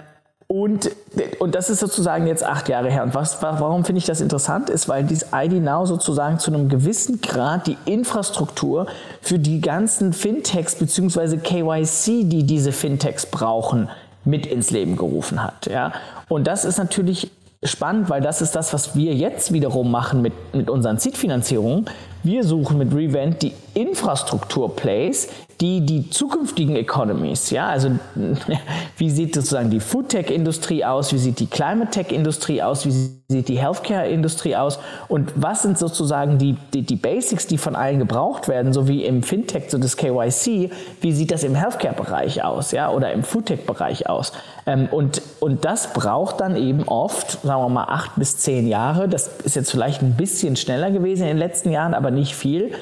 [0.47, 0.91] und,
[1.39, 3.03] und das ist sozusagen jetzt acht Jahre her.
[3.03, 6.69] Und was, warum finde ich das interessant ist, weil dieses ID Now sozusagen zu einem
[6.69, 8.87] gewissen Grad die Infrastruktur
[9.23, 11.39] für die ganzen Fintechs bzw.
[11.39, 13.89] KYC, die diese Fintechs brauchen,
[14.25, 15.67] mit ins Leben gerufen hat.
[15.67, 15.93] Ja?
[16.29, 17.31] Und das ist natürlich
[17.63, 21.87] spannend, weil das ist das, was wir jetzt wiederum machen mit, mit unseren Seed-Finanzierungen.
[22.25, 25.29] Wir suchen mit Revent die Infrastruktur-Plays,
[25.61, 27.91] die die zukünftigen Economies, ja, also
[28.97, 32.91] wie sieht sozusagen die Food-Tech-Industrie aus, wie sieht die Climate-Tech-Industrie aus, wie
[33.29, 37.99] sieht die Healthcare-Industrie aus und was sind sozusagen die, die, die, Basics, die von allen
[37.99, 42.73] gebraucht werden, so wie im Fintech, so das KYC, wie sieht das im Healthcare-Bereich aus,
[42.73, 44.33] ja, oder im Food-Tech-Bereich aus.
[44.67, 49.09] Ähm, und, und das braucht dann eben oft, sagen wir mal, acht bis zehn Jahre.
[49.09, 52.73] Das ist jetzt vielleicht ein bisschen schneller gewesen in den letzten Jahren, aber nicht viel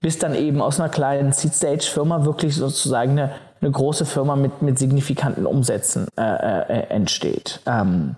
[0.00, 4.78] bis dann eben aus einer kleinen Seed-Stage-Firma wirklich sozusagen eine, eine, große Firma mit, mit
[4.78, 7.60] signifikanten Umsätzen äh, äh, entsteht.
[7.66, 8.16] Ähm,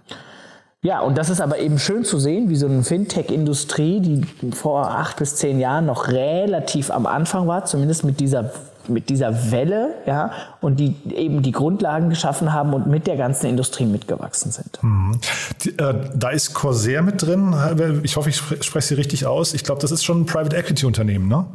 [0.82, 4.90] ja, und das ist aber eben schön zu sehen, wie so eine Fintech-Industrie, die vor
[4.90, 8.50] acht bis zehn Jahren noch relativ am Anfang war, zumindest mit dieser
[8.88, 13.46] mit, dieser Welle, ja, und die eben die Grundlagen geschaffen haben und mit der ganzen
[13.46, 14.78] Industrie mitgewachsen sind.
[14.82, 15.20] Mhm.
[15.62, 17.54] Die, äh, da ist Corsair mit drin.
[18.02, 19.54] Ich hoffe, ich spreche sie richtig aus.
[19.54, 21.46] Ich glaube, das ist schon ein Private Equity Unternehmen, ne?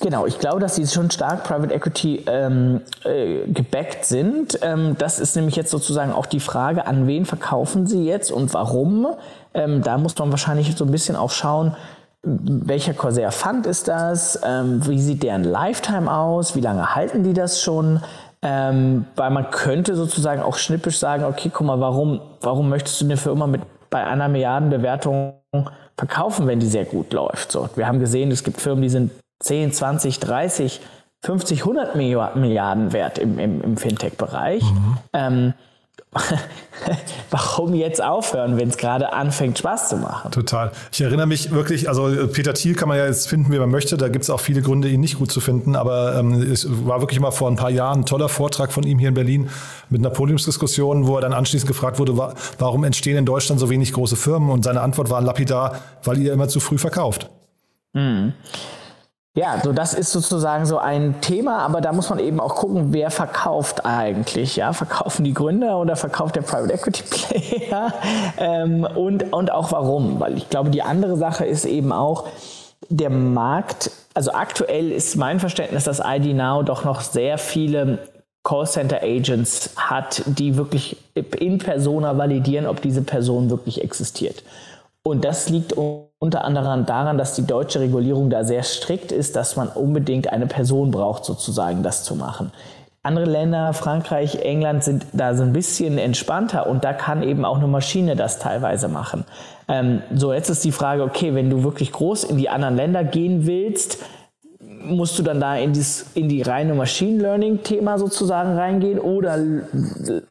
[0.00, 4.58] Genau, ich glaube, dass sie schon stark Private Equity ähm, äh, gebackt sind.
[4.62, 8.52] Ähm, das ist nämlich jetzt sozusagen auch die Frage, an wen verkaufen sie jetzt und
[8.54, 9.06] warum.
[9.52, 11.76] Ähm, da muss man wahrscheinlich so ein bisschen auch schauen,
[12.22, 14.38] welcher Corsair Fund ist das?
[14.44, 16.54] Ähm, wie sieht deren Lifetime aus?
[16.54, 18.00] Wie lange halten die das schon?
[18.42, 23.04] Ähm, weil man könnte sozusagen auch schnippisch sagen, okay, guck mal, warum, warum möchtest du
[23.04, 25.34] eine Firma mit bei einer Milliardenbewertung
[25.96, 27.52] verkaufen, wenn die sehr gut läuft?
[27.52, 30.80] So, wir haben gesehen, es gibt Firmen, die sind 10, 20, 30,
[31.22, 34.62] 50, 100 Milliarden wert im, im, im Fintech-Bereich.
[34.62, 34.98] Mhm.
[35.12, 35.54] Ähm,
[37.30, 40.32] warum jetzt aufhören, wenn es gerade anfängt, Spaß zu machen?
[40.32, 40.72] Total.
[40.90, 43.96] Ich erinnere mich wirklich, also Peter Thiel kann man ja jetzt finden, wie man möchte.
[43.96, 45.76] Da gibt es auch viele Gründe, ihn nicht gut zu finden.
[45.76, 48.98] Aber ähm, es war wirklich mal vor ein paar Jahren ein toller Vortrag von ihm
[48.98, 49.50] hier in Berlin
[49.88, 52.16] mit einer Podiumsdiskussion, wo er dann anschließend gefragt wurde,
[52.58, 54.50] warum entstehen in Deutschland so wenig große Firmen?
[54.50, 57.30] Und seine Antwort war lapidar, weil ihr immer zu früh verkauft.
[57.92, 58.32] Mhm.
[59.36, 62.92] Ja, so das ist sozusagen so ein Thema, aber da muss man eben auch gucken,
[62.92, 64.56] wer verkauft eigentlich.
[64.56, 67.92] Ja, verkaufen die Gründer oder verkauft der Private Equity Player
[68.38, 70.18] ähm, und, und auch warum?
[70.18, 72.26] Weil ich glaube, die andere Sache ist eben auch,
[72.88, 77.98] der Markt, also aktuell ist mein Verständnis, dass ID Now doch noch sehr viele
[78.42, 84.42] Callcenter Agents hat, die wirklich in Persona validieren, ob diese Person wirklich existiert.
[85.02, 85.74] Und das liegt
[86.18, 90.46] unter anderem daran, dass die deutsche Regulierung da sehr strikt ist, dass man unbedingt eine
[90.46, 92.52] Person braucht, sozusagen das zu machen.
[93.02, 97.56] Andere Länder, Frankreich, England sind da so ein bisschen entspannter und da kann eben auch
[97.56, 99.24] eine Maschine das teilweise machen.
[99.68, 103.02] Ähm, so, jetzt ist die Frage, okay, wenn du wirklich groß in die anderen Länder
[103.02, 104.04] gehen willst,
[104.60, 109.38] musst du dann da in, dies, in die reine Machine Learning Thema sozusagen reingehen oder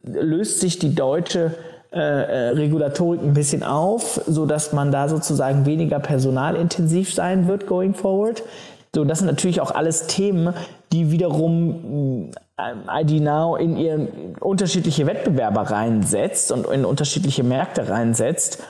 [0.03, 1.55] löst sich die deutsche
[1.91, 7.65] äh, äh, Regulatorik ein bisschen auf, so dass man da sozusagen weniger personalintensiv sein wird
[7.65, 8.43] going forward.
[8.93, 10.54] So, das sind natürlich auch alles Themen,
[10.91, 18.63] die wiederum äh, ID Now in ihren unterschiedliche Wettbewerber reinsetzt und in unterschiedliche Märkte reinsetzt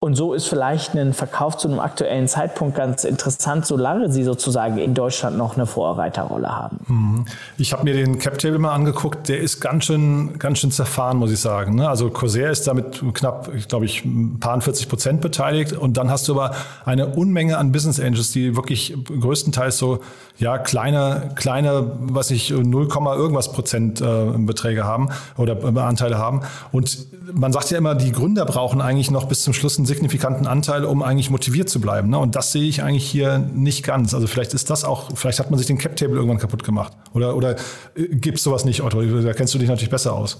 [0.00, 4.78] und so ist vielleicht ein Verkauf zu einem aktuellen Zeitpunkt ganz interessant, solange sie sozusagen
[4.78, 6.78] in Deutschland noch eine Vorreiterrolle haben.
[6.86, 7.26] Mhm.
[7.56, 11.18] Ich habe mir den Cap Table mal angeguckt, der ist ganz schön, ganz schön zerfahren,
[11.18, 11.74] muss ich sagen.
[11.74, 11.88] Ne?
[11.88, 16.10] Also Corsair ist damit knapp, ich glaube ich, ein paar 40 Prozent beteiligt und dann
[16.10, 19.98] hast du aber eine Unmenge an Business Angels, die wirklich größtenteils so
[20.38, 26.42] ja kleine, kleine, was ich 0, irgendwas Prozent äh, Beträge haben oder äh, Anteile haben.
[26.72, 30.46] Und man sagt ja immer, die Gründer brauchen eigentlich noch bis zum Schluss einen signifikanten
[30.46, 32.10] Anteil, um eigentlich motiviert zu bleiben.
[32.10, 32.18] Ne?
[32.18, 34.14] Und das sehe ich eigentlich hier nicht ganz.
[34.14, 36.92] Also vielleicht ist das auch, vielleicht hat man sich den Cap-Table irgendwann kaputt gemacht.
[37.12, 37.56] Oder, oder
[37.96, 39.02] äh, gibt es sowas nicht, Otto?
[39.02, 40.38] Da kennst du dich natürlich besser aus.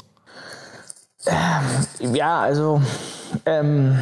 [1.27, 2.81] Ähm, ja, also
[3.45, 3.99] ähm,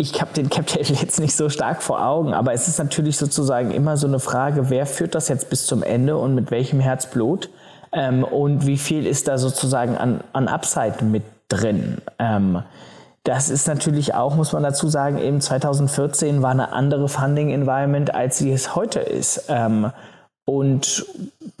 [0.00, 3.72] ich habe den Cap-Table jetzt nicht so stark vor Augen, aber es ist natürlich sozusagen
[3.72, 7.50] immer so eine Frage, wer führt das jetzt bis zum Ende und mit welchem Herzblut?
[7.92, 11.98] Ähm, und wie viel ist da sozusagen an, an Upside mit drin?
[12.18, 12.62] Ähm,
[13.24, 18.38] das ist natürlich auch, muss man dazu sagen, eben 2014 war eine andere Funding-Environment, als
[18.38, 19.46] sie es heute ist.
[19.48, 19.90] Ähm,
[20.44, 21.06] und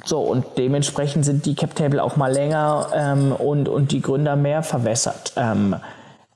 [0.04, 4.62] so, und dementsprechend sind die Cap-Table auch mal länger ähm, und, und die Gründer mehr
[4.62, 5.32] verwässert.
[5.36, 5.76] Ähm,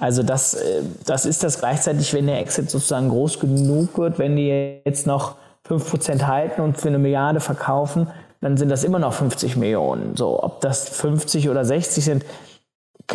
[0.02, 4.34] also das, äh, das ist das gleichzeitig, wenn der Exit sozusagen groß genug wird, wenn
[4.34, 5.36] die jetzt noch
[5.68, 8.08] 5% halten und für eine Milliarde verkaufen,
[8.40, 10.16] dann sind das immer noch 50 Millionen.
[10.16, 12.24] So, ob das 50 oder 60 sind,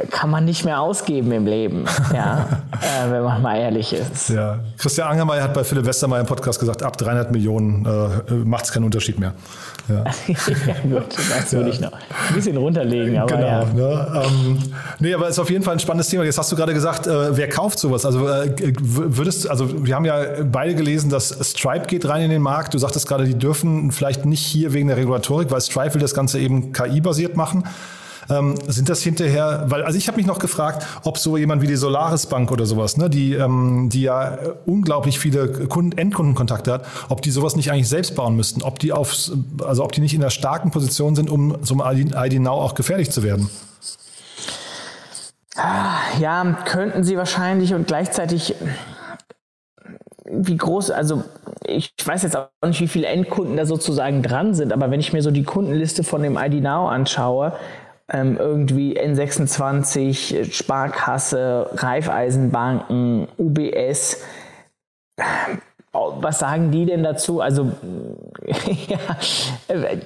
[0.10, 2.48] kann man nicht mehr ausgeben im Leben, ja,
[2.82, 4.30] äh, wenn man mal ehrlich ist.
[4.30, 4.60] Ja.
[4.78, 8.72] Christian Angermeier hat bei Philipp Westermeier im Podcast gesagt, ab 300 Millionen äh, macht es
[8.72, 9.34] keinen Unterschied mehr.
[9.90, 11.74] Ja, ja gut, das würde ja.
[11.74, 13.18] ich noch ein bisschen runterlegen.
[13.18, 13.48] Aber genau.
[13.48, 13.66] Ja.
[13.66, 14.60] Ne, ähm,
[15.00, 16.26] nee, aber es ist auf jeden Fall ein spannendes Thema.
[16.26, 18.06] Jetzt hast du gerade gesagt, äh, wer kauft sowas?
[18.06, 22.42] Also äh, würdest, also wir haben ja beide gelesen, dass Stripe geht rein in den
[22.42, 22.74] Markt.
[22.74, 26.14] Du sagtest gerade, die dürfen vielleicht nicht hier wegen der Regulatorik, weil Stripe will das
[26.14, 27.64] Ganze eben KI-basiert machen.
[28.30, 31.68] Ähm, sind das hinterher, weil, also ich habe mich noch gefragt, ob so jemand wie
[31.68, 36.86] die Solaris Bank oder sowas, ne, die, ähm, die ja unglaublich viele Kunden, Endkundenkontakte hat,
[37.10, 39.14] ob die sowas nicht eigentlich selbst bauen müssten, ob die auf,
[39.64, 42.76] also ob die nicht in einer starken Position sind, um so einem ID Now auch
[42.76, 43.50] gefährlich zu werden.
[45.56, 48.56] Ah, ja, könnten sie wahrscheinlich und gleichzeitig
[50.30, 51.24] wie groß, also
[51.66, 55.14] ich weiß jetzt auch nicht, wie viele Endkunden da sozusagen dran sind, aber wenn ich
[55.14, 57.54] mir so die Kundenliste von dem ID Now anschaue,
[58.12, 64.24] ähm, irgendwie N26, Sparkasse, Raiffeisenbanken, UBS.
[65.92, 67.42] was sagen die denn dazu?
[67.42, 67.72] Also,
[68.88, 68.98] ja,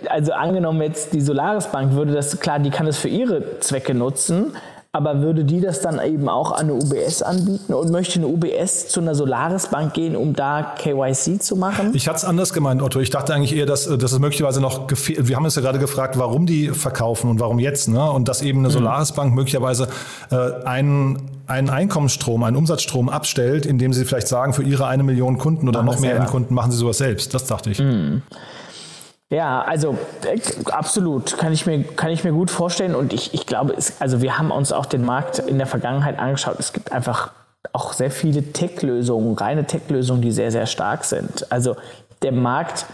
[0.09, 3.93] also angenommen jetzt die Solaris Bank würde das, klar, die kann das für ihre Zwecke
[3.93, 4.55] nutzen,
[4.93, 8.89] aber würde die das dann eben auch an eine UBS anbieten und möchte eine UBS
[8.89, 11.91] zu einer Solaris Bank gehen, um da KYC zu machen?
[11.93, 12.99] Ich hatte es anders gemeint, Otto.
[12.99, 15.29] Ich dachte eigentlich eher, dass, dass es möglicherweise noch gefehlt.
[15.29, 18.11] Wir haben uns ja gerade gefragt, warum die verkaufen und warum jetzt, ne?
[18.11, 18.73] Und dass eben eine mhm.
[18.73, 19.87] Solaris Bank möglicherweise
[20.29, 20.35] äh,
[20.65, 25.69] einen, einen Einkommensstrom, einen Umsatzstrom abstellt, indem sie vielleicht sagen, für ihre eine Million Kunden
[25.69, 27.33] oder machen noch mehr Endkunden machen sie sowas selbst.
[27.33, 27.79] Das dachte ich.
[27.79, 28.23] Mhm.
[29.31, 30.39] Ja, also äh,
[30.71, 32.93] absolut, kann ich mir, kann ich mir gut vorstellen.
[32.93, 36.19] Und ich, ich glaube, es, also wir haben uns auch den Markt in der Vergangenheit
[36.19, 36.59] angeschaut.
[36.59, 37.31] Es gibt einfach
[37.71, 41.49] auch sehr viele Tech-Lösungen, reine Tech-Lösungen, die sehr, sehr stark sind.
[41.49, 41.77] Also
[42.21, 42.85] der Markt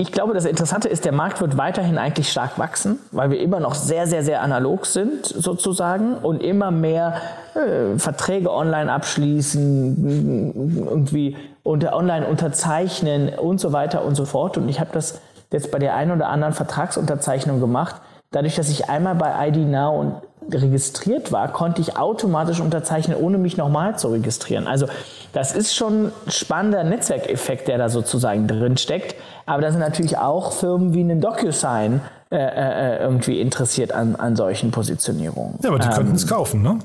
[0.00, 3.58] ich glaube, das Interessante ist, der Markt wird weiterhin eigentlich stark wachsen, weil wir immer
[3.58, 7.20] noch sehr, sehr, sehr analog sind sozusagen und immer mehr
[7.56, 14.56] äh, Verträge online abschließen, irgendwie unter, online unterzeichnen und so weiter und so fort.
[14.56, 15.20] Und ich habe das
[15.50, 17.96] jetzt bei der einen oder anderen Vertragsunterzeichnung gemacht.
[18.30, 23.56] Dadurch, dass ich einmal bei ID Now registriert war, konnte ich automatisch unterzeichnen, ohne mich
[23.56, 24.66] nochmal zu registrieren.
[24.66, 24.86] Also
[25.32, 29.14] das ist schon ein spannender Netzwerkeffekt, der da sozusagen drin steckt.
[29.46, 32.00] Aber da sind natürlich auch Firmen wie ein DocuSign
[32.30, 35.58] äh, äh, irgendwie interessiert an, an solchen Positionierungen.
[35.62, 36.78] Ja, aber die ähm, könnten es kaufen, ne?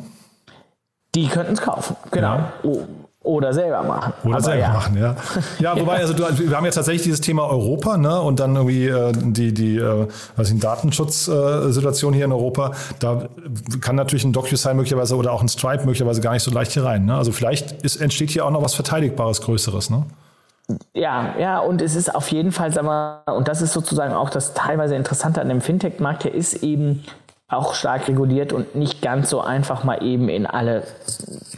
[1.15, 2.35] Die könnten es kaufen, genau.
[2.35, 2.53] Ja.
[2.63, 2.79] Oh.
[3.23, 4.13] Oder selber machen.
[4.25, 4.73] Oder Aber selber ja.
[4.73, 5.15] machen, ja.
[5.59, 8.21] Ja, wobei, also du, wir haben jetzt tatsächlich dieses Thema Europa, ne?
[8.21, 12.71] Und dann irgendwie äh, die, die äh, also die Datenschutzsituation äh, hier in Europa.
[12.99, 13.29] Da
[13.79, 16.83] kann natürlich ein DocuSign möglicherweise oder auch ein Stripe möglicherweise gar nicht so leicht hier
[16.83, 17.05] rein.
[17.05, 17.15] Ne?
[17.15, 20.03] Also vielleicht ist, entsteht hier auch noch was Verteidigbares, Größeres, ne?
[20.93, 24.29] Ja, ja, und es ist auf jeden Fall, sagen wir, und das ist sozusagen auch
[24.29, 27.03] das teilweise Interessante an dem Fintech-Markt, der ist eben
[27.47, 30.83] auch stark reguliert und nicht ganz so einfach mal eben in alle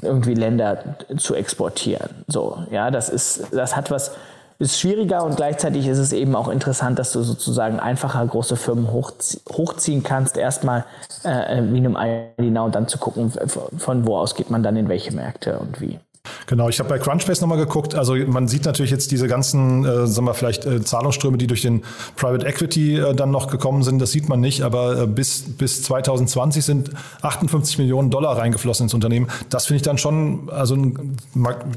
[0.01, 2.09] irgendwie Länder zu exportieren.
[2.27, 4.11] So, ja, das ist, das hat was,
[4.57, 8.91] ist schwieriger und gleichzeitig ist es eben auch interessant, dass du sozusagen einfacher große Firmen
[8.91, 10.85] hochzie hochziehen kannst, erstmal
[11.23, 13.31] äh, wie einem ID und dann zu gucken,
[13.77, 15.99] von wo aus geht man dann in welche Märkte und wie.
[16.47, 17.95] Genau, ich habe bei Crunchbase nochmal geguckt.
[17.95, 21.61] Also man sieht natürlich jetzt diese ganzen, äh, sagen wir vielleicht äh, Zahlungsströme, die durch
[21.61, 21.83] den
[22.15, 23.99] Private Equity äh, dann noch gekommen sind.
[23.99, 28.93] Das sieht man nicht, aber äh, bis, bis 2020 sind 58 Millionen Dollar reingeflossen ins
[28.93, 29.27] Unternehmen.
[29.49, 30.75] Das finde ich dann schon, also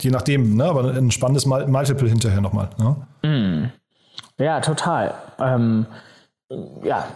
[0.01, 2.71] je nachdem, ne, aber ein spannendes Multiple hinterher nochmal.
[2.79, 2.97] Ne?
[3.29, 3.73] Mm.
[4.43, 5.15] Ja, total.
[5.41, 5.87] Ähm,
[6.83, 7.07] ja,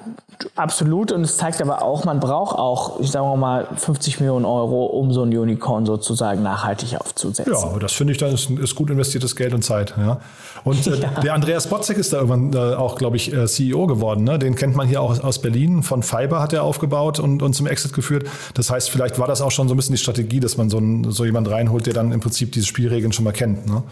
[0.56, 1.10] absolut.
[1.10, 5.10] Und es zeigt aber auch, man braucht auch, ich sage mal, 50 Millionen Euro, um
[5.10, 7.50] so ein Unicorn sozusagen nachhaltig aufzusetzen.
[7.50, 9.94] Ja, aber das finde ich dann ist, ist, gut investiertes Geld und Zeit.
[9.96, 10.20] Ja.
[10.64, 11.08] Und äh, ja.
[11.22, 14.24] der Andreas Botzek ist da irgendwann äh, auch, glaube ich, äh, CEO geworden.
[14.24, 14.38] Ne?
[14.38, 15.82] Den kennt man hier auch aus Berlin.
[15.82, 18.28] Von Fiber hat er aufgebaut und, und zum Exit geführt.
[18.52, 20.76] Das heißt, vielleicht war das auch schon so ein bisschen die Strategie, dass man so,
[20.76, 23.66] ein, so jemand reinholt, der dann im Prinzip diese Spielregeln schon mal kennt.
[23.66, 23.82] Ne?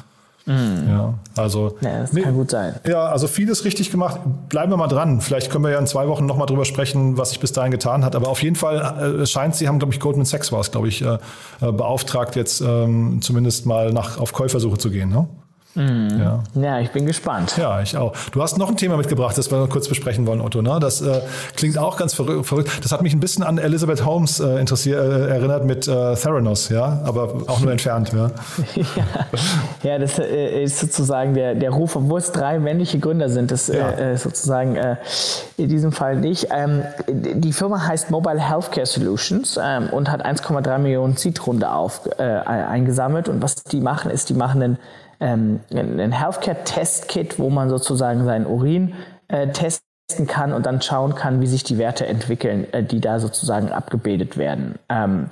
[0.47, 0.89] Mhm.
[0.89, 1.77] Ja, also.
[1.81, 2.75] Ja, das kann gut sein.
[2.87, 4.21] Ja, also vieles richtig gemacht.
[4.49, 5.21] Bleiben wir mal dran.
[5.21, 8.05] Vielleicht können wir ja in zwei Wochen nochmal drüber sprechen, was sich bis dahin getan
[8.05, 8.17] hat.
[8.17, 10.89] Aber auf jeden Fall, äh, scheint, Sie haben, glaube ich, Goldman Sachs war es, glaube
[10.89, 11.19] ich, äh,
[11.61, 15.11] äh, beauftragt, jetzt ähm, zumindest mal nach, auf Käufersuche zu gehen.
[15.11, 15.29] Ne?
[15.75, 16.21] Mhm.
[16.21, 16.43] Ja.
[16.61, 17.57] ja, ich bin gespannt.
[17.57, 18.13] Ja, ich auch.
[18.33, 20.63] Du hast noch ein Thema mitgebracht, das wir noch kurz besprechen wollen, Otto.
[20.63, 20.79] Ne?
[20.81, 21.21] Das äh,
[21.57, 22.83] klingt auch ganz verrückt.
[22.83, 26.71] Das hat mich ein bisschen an Elizabeth Holmes äh, interessiert, äh, erinnert mit äh, Theranos,
[26.71, 28.13] ja, aber auch nur entfernt.
[28.13, 28.31] Ja,
[28.75, 28.85] ja.
[29.85, 33.69] ja das äh, ist sozusagen der, der Ruf, obwohl es drei männliche Gründer sind, das
[33.69, 33.91] ja.
[33.91, 34.77] Äh, sozusagen
[35.57, 36.49] in diesem Fall nicht.
[36.51, 43.29] Ähm, die Firma heißt Mobile Healthcare Solutions ähm, und hat 1,3 Millionen Seed-Runde auf, eingesammelt.
[43.29, 44.79] Und was die machen, ist, die machen einen
[45.21, 48.95] ähm, ein Healthcare-Test-Kit, wo man sozusagen seinen Urin
[49.29, 53.21] äh, testen kann und dann schauen kann, wie sich die Werte entwickeln, äh, die da
[53.21, 54.79] sozusagen abgebildet werden.
[54.89, 55.29] Ähm,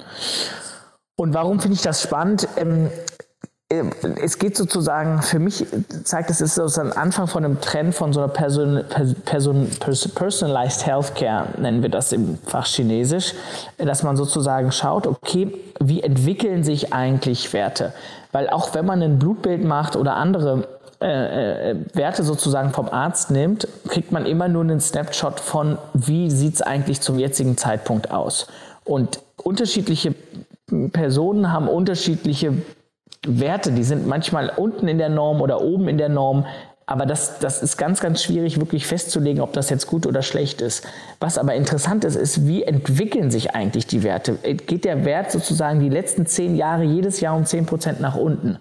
[1.17, 2.47] und warum finde ich das spannend?
[2.57, 2.91] Ähm,
[3.71, 3.85] äh,
[4.23, 5.67] es geht sozusagen, für mich
[6.05, 8.85] zeigt es, ist so ein Anfang von einem Trend von so einer Person,
[9.25, 9.69] Person,
[10.15, 13.35] Personalized Healthcare, nennen wir das im Fach Chinesisch,
[13.77, 17.93] dass man sozusagen schaut, okay, wie entwickeln sich eigentlich Werte?
[18.33, 20.69] Weil auch wenn man ein Blutbild macht oder andere
[21.01, 26.31] äh, äh, Werte sozusagen vom Arzt nimmt, kriegt man immer nur einen Snapshot von, wie
[26.31, 28.49] sieht es eigentlich zum jetzigen Zeitpunkt aus.
[28.85, 30.15] Und unterschiedliche
[30.93, 32.55] Personen haben unterschiedliche
[33.27, 36.47] Werte, die sind manchmal unten in der Norm oder oben in der Norm.
[36.89, 40.63] Aber das, das ist ganz, ganz schwierig wirklich festzulegen, ob das jetzt gut oder schlecht
[40.63, 40.87] ist.
[41.21, 44.37] Was aber interessant ist, ist, wie entwickeln sich eigentlich die Werte?
[44.37, 48.57] Geht der Wert sozusagen die letzten zehn Jahre jedes Jahr um zehn Prozent nach unten?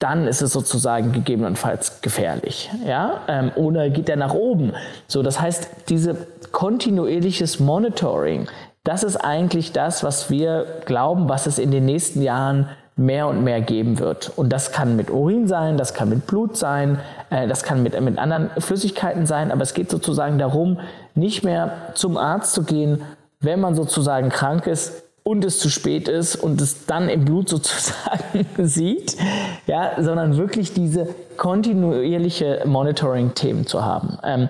[0.00, 2.72] Dann ist es sozusagen gegebenenfalls gefährlich.
[2.84, 3.20] Ja?
[3.28, 4.72] Ähm, oder geht der nach oben?
[5.06, 8.48] So, das heißt, diese kontinuierliches Monitoring,
[8.82, 13.42] das ist eigentlich das, was wir glauben, was es in den nächsten Jahren mehr und
[13.42, 14.32] mehr geben wird.
[14.36, 18.00] Und das kann mit Urin sein, das kann mit Blut sein, äh, das kann mit,
[18.00, 20.78] mit anderen Flüssigkeiten sein, aber es geht sozusagen darum,
[21.14, 23.02] nicht mehr zum Arzt zu gehen,
[23.40, 27.48] wenn man sozusagen krank ist und es zu spät ist und es dann im Blut
[27.48, 29.16] sozusagen sieht,
[29.66, 34.18] ja, sondern wirklich diese kontinuierliche Monitoring-Themen zu haben.
[34.22, 34.48] Ähm,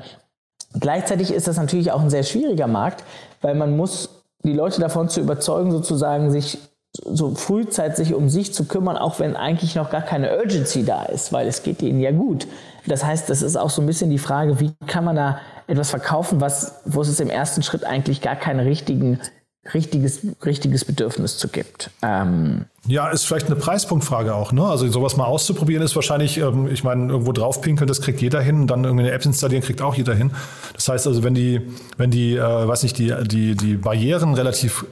[0.78, 3.04] gleichzeitig ist das natürlich auch ein sehr schwieriger Markt,
[3.40, 4.10] weil man muss
[4.42, 6.58] die Leute davon zu überzeugen, sozusagen sich
[7.02, 11.32] so frühzeitig um sich zu kümmern, auch wenn eigentlich noch gar keine Urgency da ist,
[11.32, 12.46] weil es geht ihnen ja gut.
[12.86, 15.90] Das heißt, das ist auch so ein bisschen die Frage, wie kann man da etwas
[15.90, 19.18] verkaufen, was, wo es im ersten Schritt eigentlich gar keinen richtigen
[19.72, 21.90] richtiges, richtiges Bedürfnis zu gibt.
[22.02, 24.52] Ähm ja, ist vielleicht eine Preispunktfrage auch.
[24.52, 24.62] Ne?
[24.62, 28.66] Also sowas mal auszuprobieren ist wahrscheinlich, ähm, ich meine, irgendwo draufpinkeln, das kriegt jeder hin.
[28.66, 30.32] Dann irgendwie eine App installieren, kriegt auch jeder hin.
[30.74, 31.62] Das heißt also, wenn die,
[31.96, 34.84] wenn die, äh, weiß nicht, die, die, die Barrieren relativ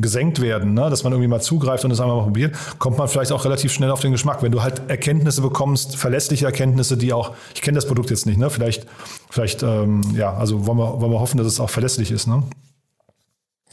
[0.00, 0.90] gesenkt werden, ne?
[0.90, 3.72] dass man irgendwie mal zugreift und das einmal mal probiert, kommt man vielleicht auch relativ
[3.72, 4.42] schnell auf den Geschmack.
[4.42, 8.38] Wenn du halt Erkenntnisse bekommst, verlässliche Erkenntnisse, die auch, ich kenne das Produkt jetzt nicht,
[8.38, 8.50] ne?
[8.50, 8.86] vielleicht,
[9.30, 12.26] vielleicht, ähm, ja, also wollen wir, wollen wir hoffen, dass es auch verlässlich ist.
[12.26, 12.42] Ne?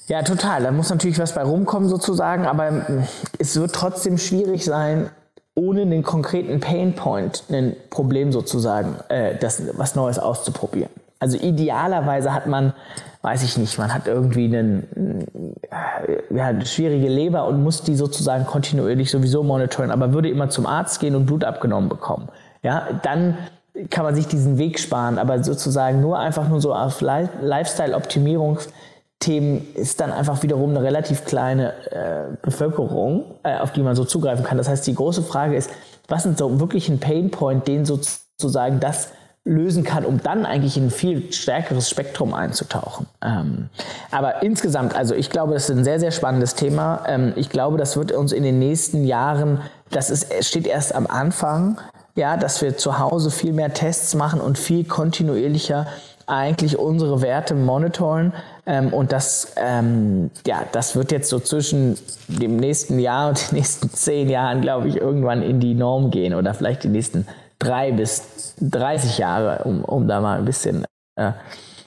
[0.07, 0.63] Ja, total.
[0.63, 2.85] Da muss natürlich was bei rumkommen sozusagen, aber
[3.39, 5.09] es wird trotzdem schwierig sein,
[5.55, 10.91] ohne den konkreten Painpoint ein Problem sozusagen, äh, das, was Neues auszuprobieren.
[11.19, 12.73] Also idealerweise hat man,
[13.25, 15.25] weiß ich nicht, man hat irgendwie einen,
[15.71, 20.49] äh, ja, eine schwierige Leber und muss die sozusagen kontinuierlich sowieso monitoren, aber würde immer
[20.49, 22.29] zum Arzt gehen und Blut abgenommen bekommen.
[22.61, 23.35] Ja, dann
[23.89, 28.69] kann man sich diesen Weg sparen, aber sozusagen nur einfach nur so auf Lifestyle-Optimierungs-
[29.19, 34.03] Themen ist dann einfach wiederum eine relativ kleine äh, Bevölkerung, äh, auf die man so
[34.03, 34.57] zugreifen kann.
[34.57, 35.71] Das heißt, die große Frage ist,
[36.09, 39.09] was sind so wirklich ein Painpoint, den sozusagen das
[39.45, 43.05] lösen kann, um dann eigentlich in ein viel stärkeres Spektrum einzutauchen.
[43.23, 43.69] Ähm,
[44.09, 47.03] aber insgesamt, also ich glaube, das ist ein sehr, sehr spannendes Thema.
[47.07, 51.05] Ähm, ich glaube, das wird uns in den nächsten Jahren, das ist, steht erst am
[51.05, 51.79] Anfang,
[52.15, 55.85] ja, dass wir zu Hause viel mehr Tests machen und viel kontinuierlicher
[56.27, 58.33] eigentlich unsere Werte monitoren.
[58.65, 63.59] Ähm, und das, ähm, ja, das wird jetzt so zwischen dem nächsten Jahr und den
[63.59, 67.27] nächsten zehn Jahren, glaube ich, irgendwann in die Norm gehen oder vielleicht die nächsten
[67.65, 70.85] drei bis 30 Jahre, um, um da mal ein bisschen
[71.17, 71.31] äh,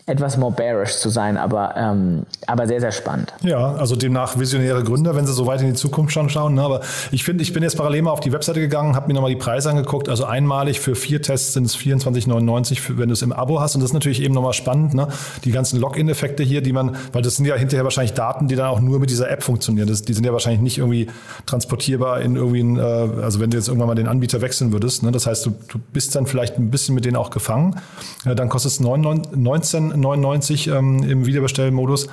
[0.09, 3.33] etwas more bearish zu sein, aber, ähm, aber sehr, sehr spannend.
[3.43, 6.55] Ja, also demnach visionäre Gründer, wenn sie so weit in die Zukunft schon schauen.
[6.55, 6.63] Ne?
[6.63, 6.81] Aber
[7.13, 9.37] ich finde, ich bin jetzt parallel mal auf die Webseite gegangen, habe mir nochmal die
[9.37, 10.09] Preise angeguckt.
[10.09, 13.75] Also einmalig für vier Tests sind es 24,99, wenn du es im Abo hast.
[13.75, 15.09] Und das ist natürlich eben nochmal spannend, ne?
[15.45, 18.69] die ganzen Login-Effekte hier, die man, weil das sind ja hinterher wahrscheinlich Daten, die dann
[18.69, 19.89] auch nur mit dieser App funktionieren.
[19.89, 21.09] Das, die sind ja wahrscheinlich nicht irgendwie
[21.45, 25.03] transportierbar in irgendwie, ein, äh, also wenn du jetzt irgendwann mal den Anbieter wechseln würdest.
[25.03, 25.13] Ne?
[25.13, 27.77] Das heißt, du, du bist dann vielleicht ein bisschen mit denen auch gefangen.
[28.25, 32.09] Ja, dann kostet es 19 99 ähm, im Wiederbestellmodus.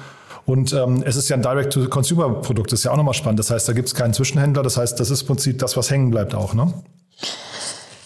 [0.46, 3.40] Und ähm, es ist ja ein Direct-to-Consumer-Produkt, das ist ja auch nochmal spannend.
[3.40, 4.62] Das heißt, da gibt es keinen Zwischenhändler.
[4.62, 6.72] Das heißt, das ist im Prinzip das, was hängen bleibt auch, ne?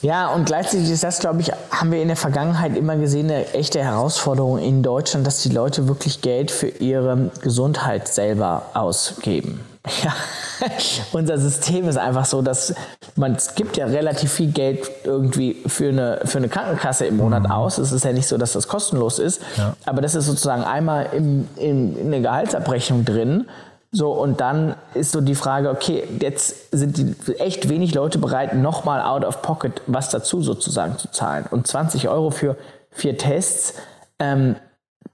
[0.02, 3.54] Ja, und gleichzeitig ist das, glaube ich, haben wir in der Vergangenheit immer gesehen, eine
[3.54, 9.60] echte Herausforderung in Deutschland, dass die Leute wirklich Geld für ihre Gesundheit selber ausgeben.
[10.04, 10.14] Ja,
[11.12, 12.74] unser System ist einfach so, dass
[13.16, 17.44] man, es gibt ja relativ viel Geld irgendwie für eine, für eine Krankenkasse im Monat
[17.44, 17.52] mhm.
[17.52, 17.78] aus.
[17.78, 19.76] Es ist ja nicht so, dass das kostenlos ist, ja.
[19.86, 23.48] aber das ist sozusagen einmal im, in, in der Gehaltsabrechnung drin.
[23.92, 28.54] So, und dann ist so die Frage, okay, jetzt sind die echt wenig Leute bereit,
[28.54, 31.46] nochmal out of pocket was dazu sozusagen zu zahlen.
[31.50, 32.56] Und 20 Euro für
[32.92, 33.74] vier Tests,
[34.20, 34.58] ähm,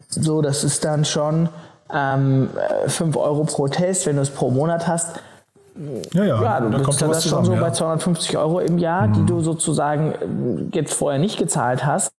[0.09, 1.49] so, das ist dann schon
[1.95, 2.49] ähm,
[2.87, 5.19] 5 Euro pro Test, wenn du es pro Monat hast.
[6.13, 7.61] Ja, ja, ja du bist dann das zusammen, schon so ja.
[7.61, 9.13] bei 250 Euro im Jahr, mhm.
[9.13, 12.11] die du sozusagen äh, jetzt vorher nicht gezahlt hast.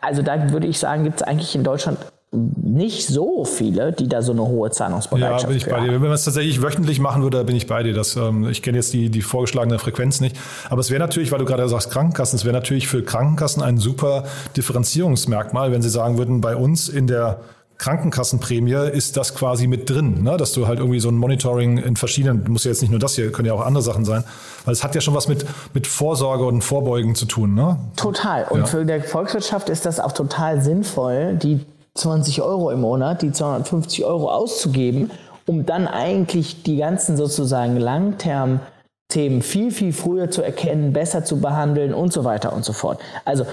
[0.00, 1.98] Also da würde ich sagen, gibt es eigentlich in Deutschland
[2.34, 5.40] nicht so viele, die da so eine hohe Zahlungsbereitschaft haben.
[5.42, 5.92] Ja, bin ich bei dir.
[5.92, 7.94] Wenn man es tatsächlich wöchentlich machen würde, bin ich bei dir.
[7.94, 10.36] Das, ähm, ich kenne jetzt die, die vorgeschlagene Frequenz nicht.
[10.68, 13.78] Aber es wäre natürlich, weil du gerade sagst Krankenkassen, es wäre natürlich für Krankenkassen ein
[13.78, 14.24] super
[14.56, 17.40] Differenzierungsmerkmal, wenn sie sagen würden, bei uns in der
[17.78, 20.36] Krankenkassenprämie ist das quasi mit drin, ne?
[20.36, 23.14] dass du halt irgendwie so ein Monitoring in verschiedenen, muss ja jetzt nicht nur das
[23.14, 24.24] hier, können ja auch andere Sachen sein,
[24.64, 25.44] weil es hat ja schon was mit,
[25.74, 27.54] mit Vorsorge und Vorbeugen zu tun.
[27.54, 27.76] Ne?
[27.96, 28.44] Total.
[28.44, 28.66] Und ja.
[28.66, 34.04] für die Volkswirtschaft ist das auch total sinnvoll, die 20 Euro im Monat, die 250
[34.04, 35.10] Euro auszugeben,
[35.46, 38.60] um dann eigentlich die ganzen sozusagen Langterm
[39.08, 43.00] Themen viel, viel früher zu erkennen, besser zu behandeln und so weiter und so fort.
[43.24, 43.46] Also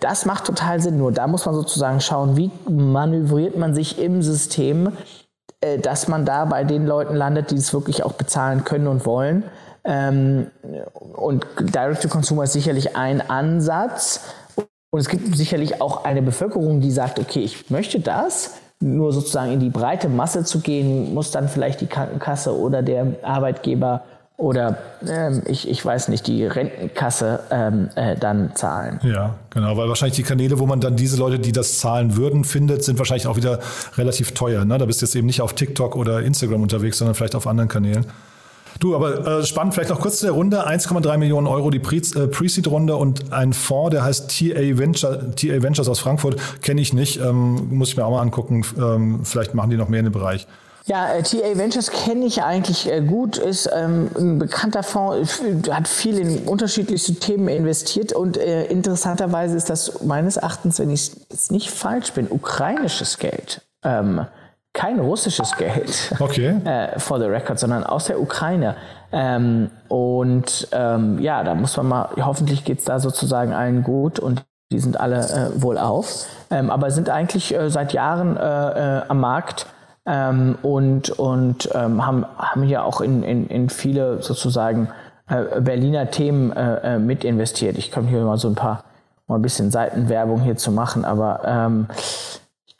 [0.00, 0.98] das macht total Sinn.
[0.98, 4.92] Nur da muss man sozusagen schauen, wie manövriert man sich im System,
[5.60, 9.06] äh, dass man da bei den Leuten landet, die es wirklich auch bezahlen können und
[9.06, 9.44] wollen.
[9.84, 10.46] Ähm,
[11.14, 14.20] und Direct-to-Consumer ist sicherlich ein Ansatz.
[14.90, 19.52] Und es gibt sicherlich auch eine Bevölkerung, die sagt, okay, ich möchte das, nur sozusagen
[19.52, 24.02] in die breite Masse zu gehen, muss dann vielleicht die Krankenkasse oder der Arbeitgeber
[24.42, 24.76] oder
[25.08, 28.98] ähm, ich, ich weiß nicht, die Rentenkasse ähm, äh, dann zahlen.
[29.04, 32.44] Ja, genau, weil wahrscheinlich die Kanäle, wo man dann diese Leute, die das zahlen würden,
[32.44, 33.60] findet, sind wahrscheinlich auch wieder
[33.96, 34.64] relativ teuer.
[34.64, 34.76] Ne?
[34.78, 37.68] Da bist du jetzt eben nicht auf TikTok oder Instagram unterwegs, sondern vielleicht auf anderen
[37.68, 38.04] Kanälen.
[38.80, 40.66] Du, aber äh, spannend, vielleicht noch kurz zu der Runde.
[40.68, 45.88] 1,3 Millionen Euro die äh, Pre-Seed-Runde und ein Fonds, der heißt TA, Venture, TA Ventures
[45.88, 48.64] aus Frankfurt, kenne ich nicht, ähm, muss ich mir auch mal angucken.
[48.76, 50.48] Ähm, vielleicht machen die noch mehr in dem Bereich.
[50.86, 55.86] Ja, äh, TA Ventures kenne ich eigentlich äh, gut, ist ähm, ein bekannter Fonds, hat
[55.86, 61.52] viel in unterschiedlichste Themen investiert und äh, interessanterweise ist das meines Erachtens, wenn ich jetzt
[61.52, 63.62] nicht falsch bin, ukrainisches Geld.
[63.84, 64.26] Ähm,
[64.72, 66.14] kein russisches Geld.
[66.18, 66.56] Okay.
[66.64, 68.76] Äh, for the record, sondern aus der Ukraine.
[69.12, 74.18] Ähm, und ähm, ja, da muss man mal, hoffentlich geht es da sozusagen allen gut
[74.18, 76.26] und die sind alle äh, wohl auf.
[76.50, 78.40] Ähm, aber sind eigentlich äh, seit Jahren äh,
[78.98, 79.66] äh, am Markt
[80.06, 84.88] ähm, und, und ähm, haben, haben hier auch in, in, in viele sozusagen
[85.28, 86.52] äh, Berliner Themen
[87.06, 87.78] mit investiert.
[87.78, 88.84] Ich komme hier mal so ein paar,
[89.26, 91.86] mal ein bisschen Seitenwerbung hier zu machen, aber ähm,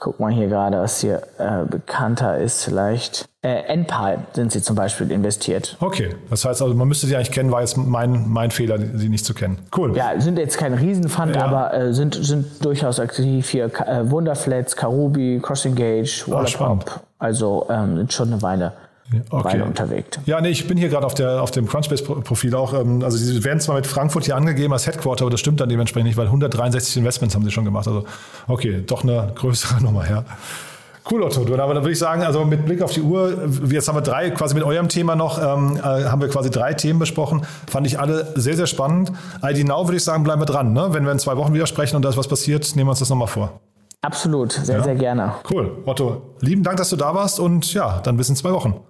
[0.03, 3.25] Guck mal hier gerade, was hier äh, bekannter ist, vielleicht.
[3.41, 5.77] Äh, Enpal sind sie zum Beispiel investiert.
[5.79, 9.09] Okay, das heißt also, man müsste sie eigentlich kennen, war jetzt mein, mein Fehler, sie
[9.09, 9.59] nicht zu kennen.
[9.77, 9.97] Cool.
[9.97, 11.45] Ja, sind jetzt kein Riesenfund, ja.
[11.45, 13.67] aber äh, sind, sind durchaus aktiv hier.
[13.67, 17.01] Äh, Wonderflats, Karubi, Crossing Gage, Wallapop.
[17.21, 18.73] Also ähm, sind schon eine Weile
[19.31, 19.61] okay.
[19.61, 20.19] unterwegs.
[20.27, 22.75] Ja, nee, ich bin hier gerade auf, auf dem Crunchbase-Profil auch.
[22.75, 25.69] Ähm, also sie werden zwar mit Frankfurt hier angegeben als Headquarter, aber das stimmt dann
[25.69, 27.87] dementsprechend nicht, weil 163 Investments haben sie schon gemacht.
[27.87, 28.05] Also
[28.49, 30.25] okay, doch eine größere Nummer, ja.
[31.11, 31.41] Cool, Otto.
[31.41, 34.31] Aber dann würde ich sagen, also mit Blick auf die Uhr, jetzt haben wir drei,
[34.31, 37.43] quasi mit eurem Thema noch, ähm, äh, haben wir quasi drei Themen besprochen.
[37.69, 39.13] Fand ich alle sehr, sehr spannend.
[39.43, 40.73] ID Now würde ich sagen, bleiben wir dran.
[40.73, 40.89] Ne?
[40.91, 43.01] Wenn wir in zwei Wochen wieder sprechen und da ist was passiert, nehmen wir uns
[43.01, 43.61] das nochmal vor.
[44.01, 44.85] Absolut, sehr, ja?
[44.85, 45.35] sehr gerne.
[45.51, 45.79] Cool.
[45.87, 48.81] Otto, lieben Dank, dass du da warst und ja, dann bis in zwei Wochen.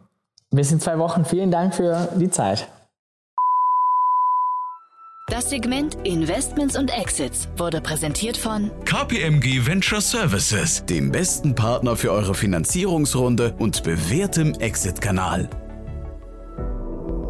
[0.52, 1.24] Bis in zwei Wochen.
[1.24, 2.68] Vielen Dank für die Zeit.
[5.28, 12.12] Das Segment Investments und Exits wurde präsentiert von KPMG Venture Services, dem besten Partner für
[12.12, 15.48] eure Finanzierungsrunde und bewährtem Exit-Kanal.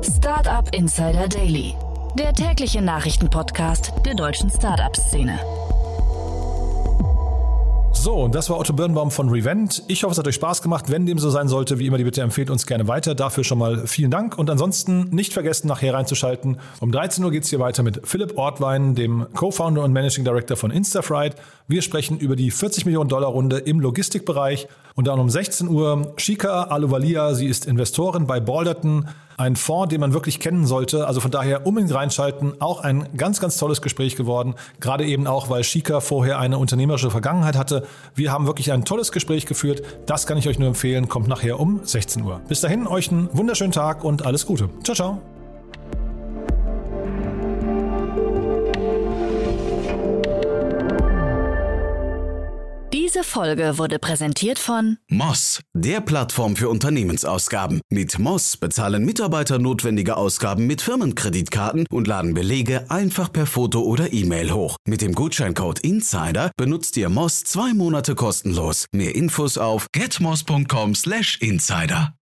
[0.03, 1.77] Startup Insider Daily,
[2.19, 5.39] der tägliche Nachrichtenpodcast der deutschen Startup-Szene.
[8.03, 9.85] So, und das war Otto Birnbaum von Revent.
[9.87, 10.91] Ich hoffe, es hat euch Spaß gemacht.
[10.91, 13.15] Wenn dem so sein sollte, wie immer die Bitte empfehlt uns gerne weiter.
[13.15, 14.37] Dafür schon mal vielen Dank.
[14.37, 16.59] Und ansonsten nicht vergessen, nachher reinzuschalten.
[16.81, 20.57] Um 13 Uhr geht es hier weiter mit Philipp Ortwein, dem Co-Founder und Managing Director
[20.57, 21.37] von Instafright.
[21.69, 24.67] Wir sprechen über die 40 Millionen Dollar Runde im Logistikbereich.
[24.97, 27.35] Und dann um 16 Uhr Shika Aluvalia.
[27.35, 29.11] Sie ist Investorin bei Balderton.
[29.43, 31.09] Ein Fonds, den man wirklich kennen sollte.
[31.09, 32.61] Also von daher unbedingt reinschalten.
[32.61, 34.55] Auch ein ganz, ganz tolles Gespräch geworden.
[34.79, 37.85] Gerade eben auch, weil Shika vorher eine unternehmerische Vergangenheit hatte.
[38.15, 39.83] Wir haben wirklich ein tolles Gespräch geführt.
[40.07, 41.09] Das kann ich euch nur empfehlen.
[41.09, 42.41] Kommt nachher um 16 Uhr.
[42.47, 44.69] Bis dahin euch einen wunderschönen Tag und alles Gute.
[44.85, 45.42] Ciao, ciao.
[52.93, 57.81] Diese Folge wurde präsentiert von Moss, der Plattform für Unternehmensausgaben.
[57.89, 64.13] Mit Moss bezahlen Mitarbeiter notwendige Ausgaben mit Firmenkreditkarten und laden Belege einfach per Foto oder
[64.13, 64.77] E-Mail hoch.
[64.87, 68.85] Mit dem Gutscheincode INSIDER benutzt ihr Moss zwei Monate kostenlos.
[68.93, 72.13] Mehr Infos auf getmoss.com/insider.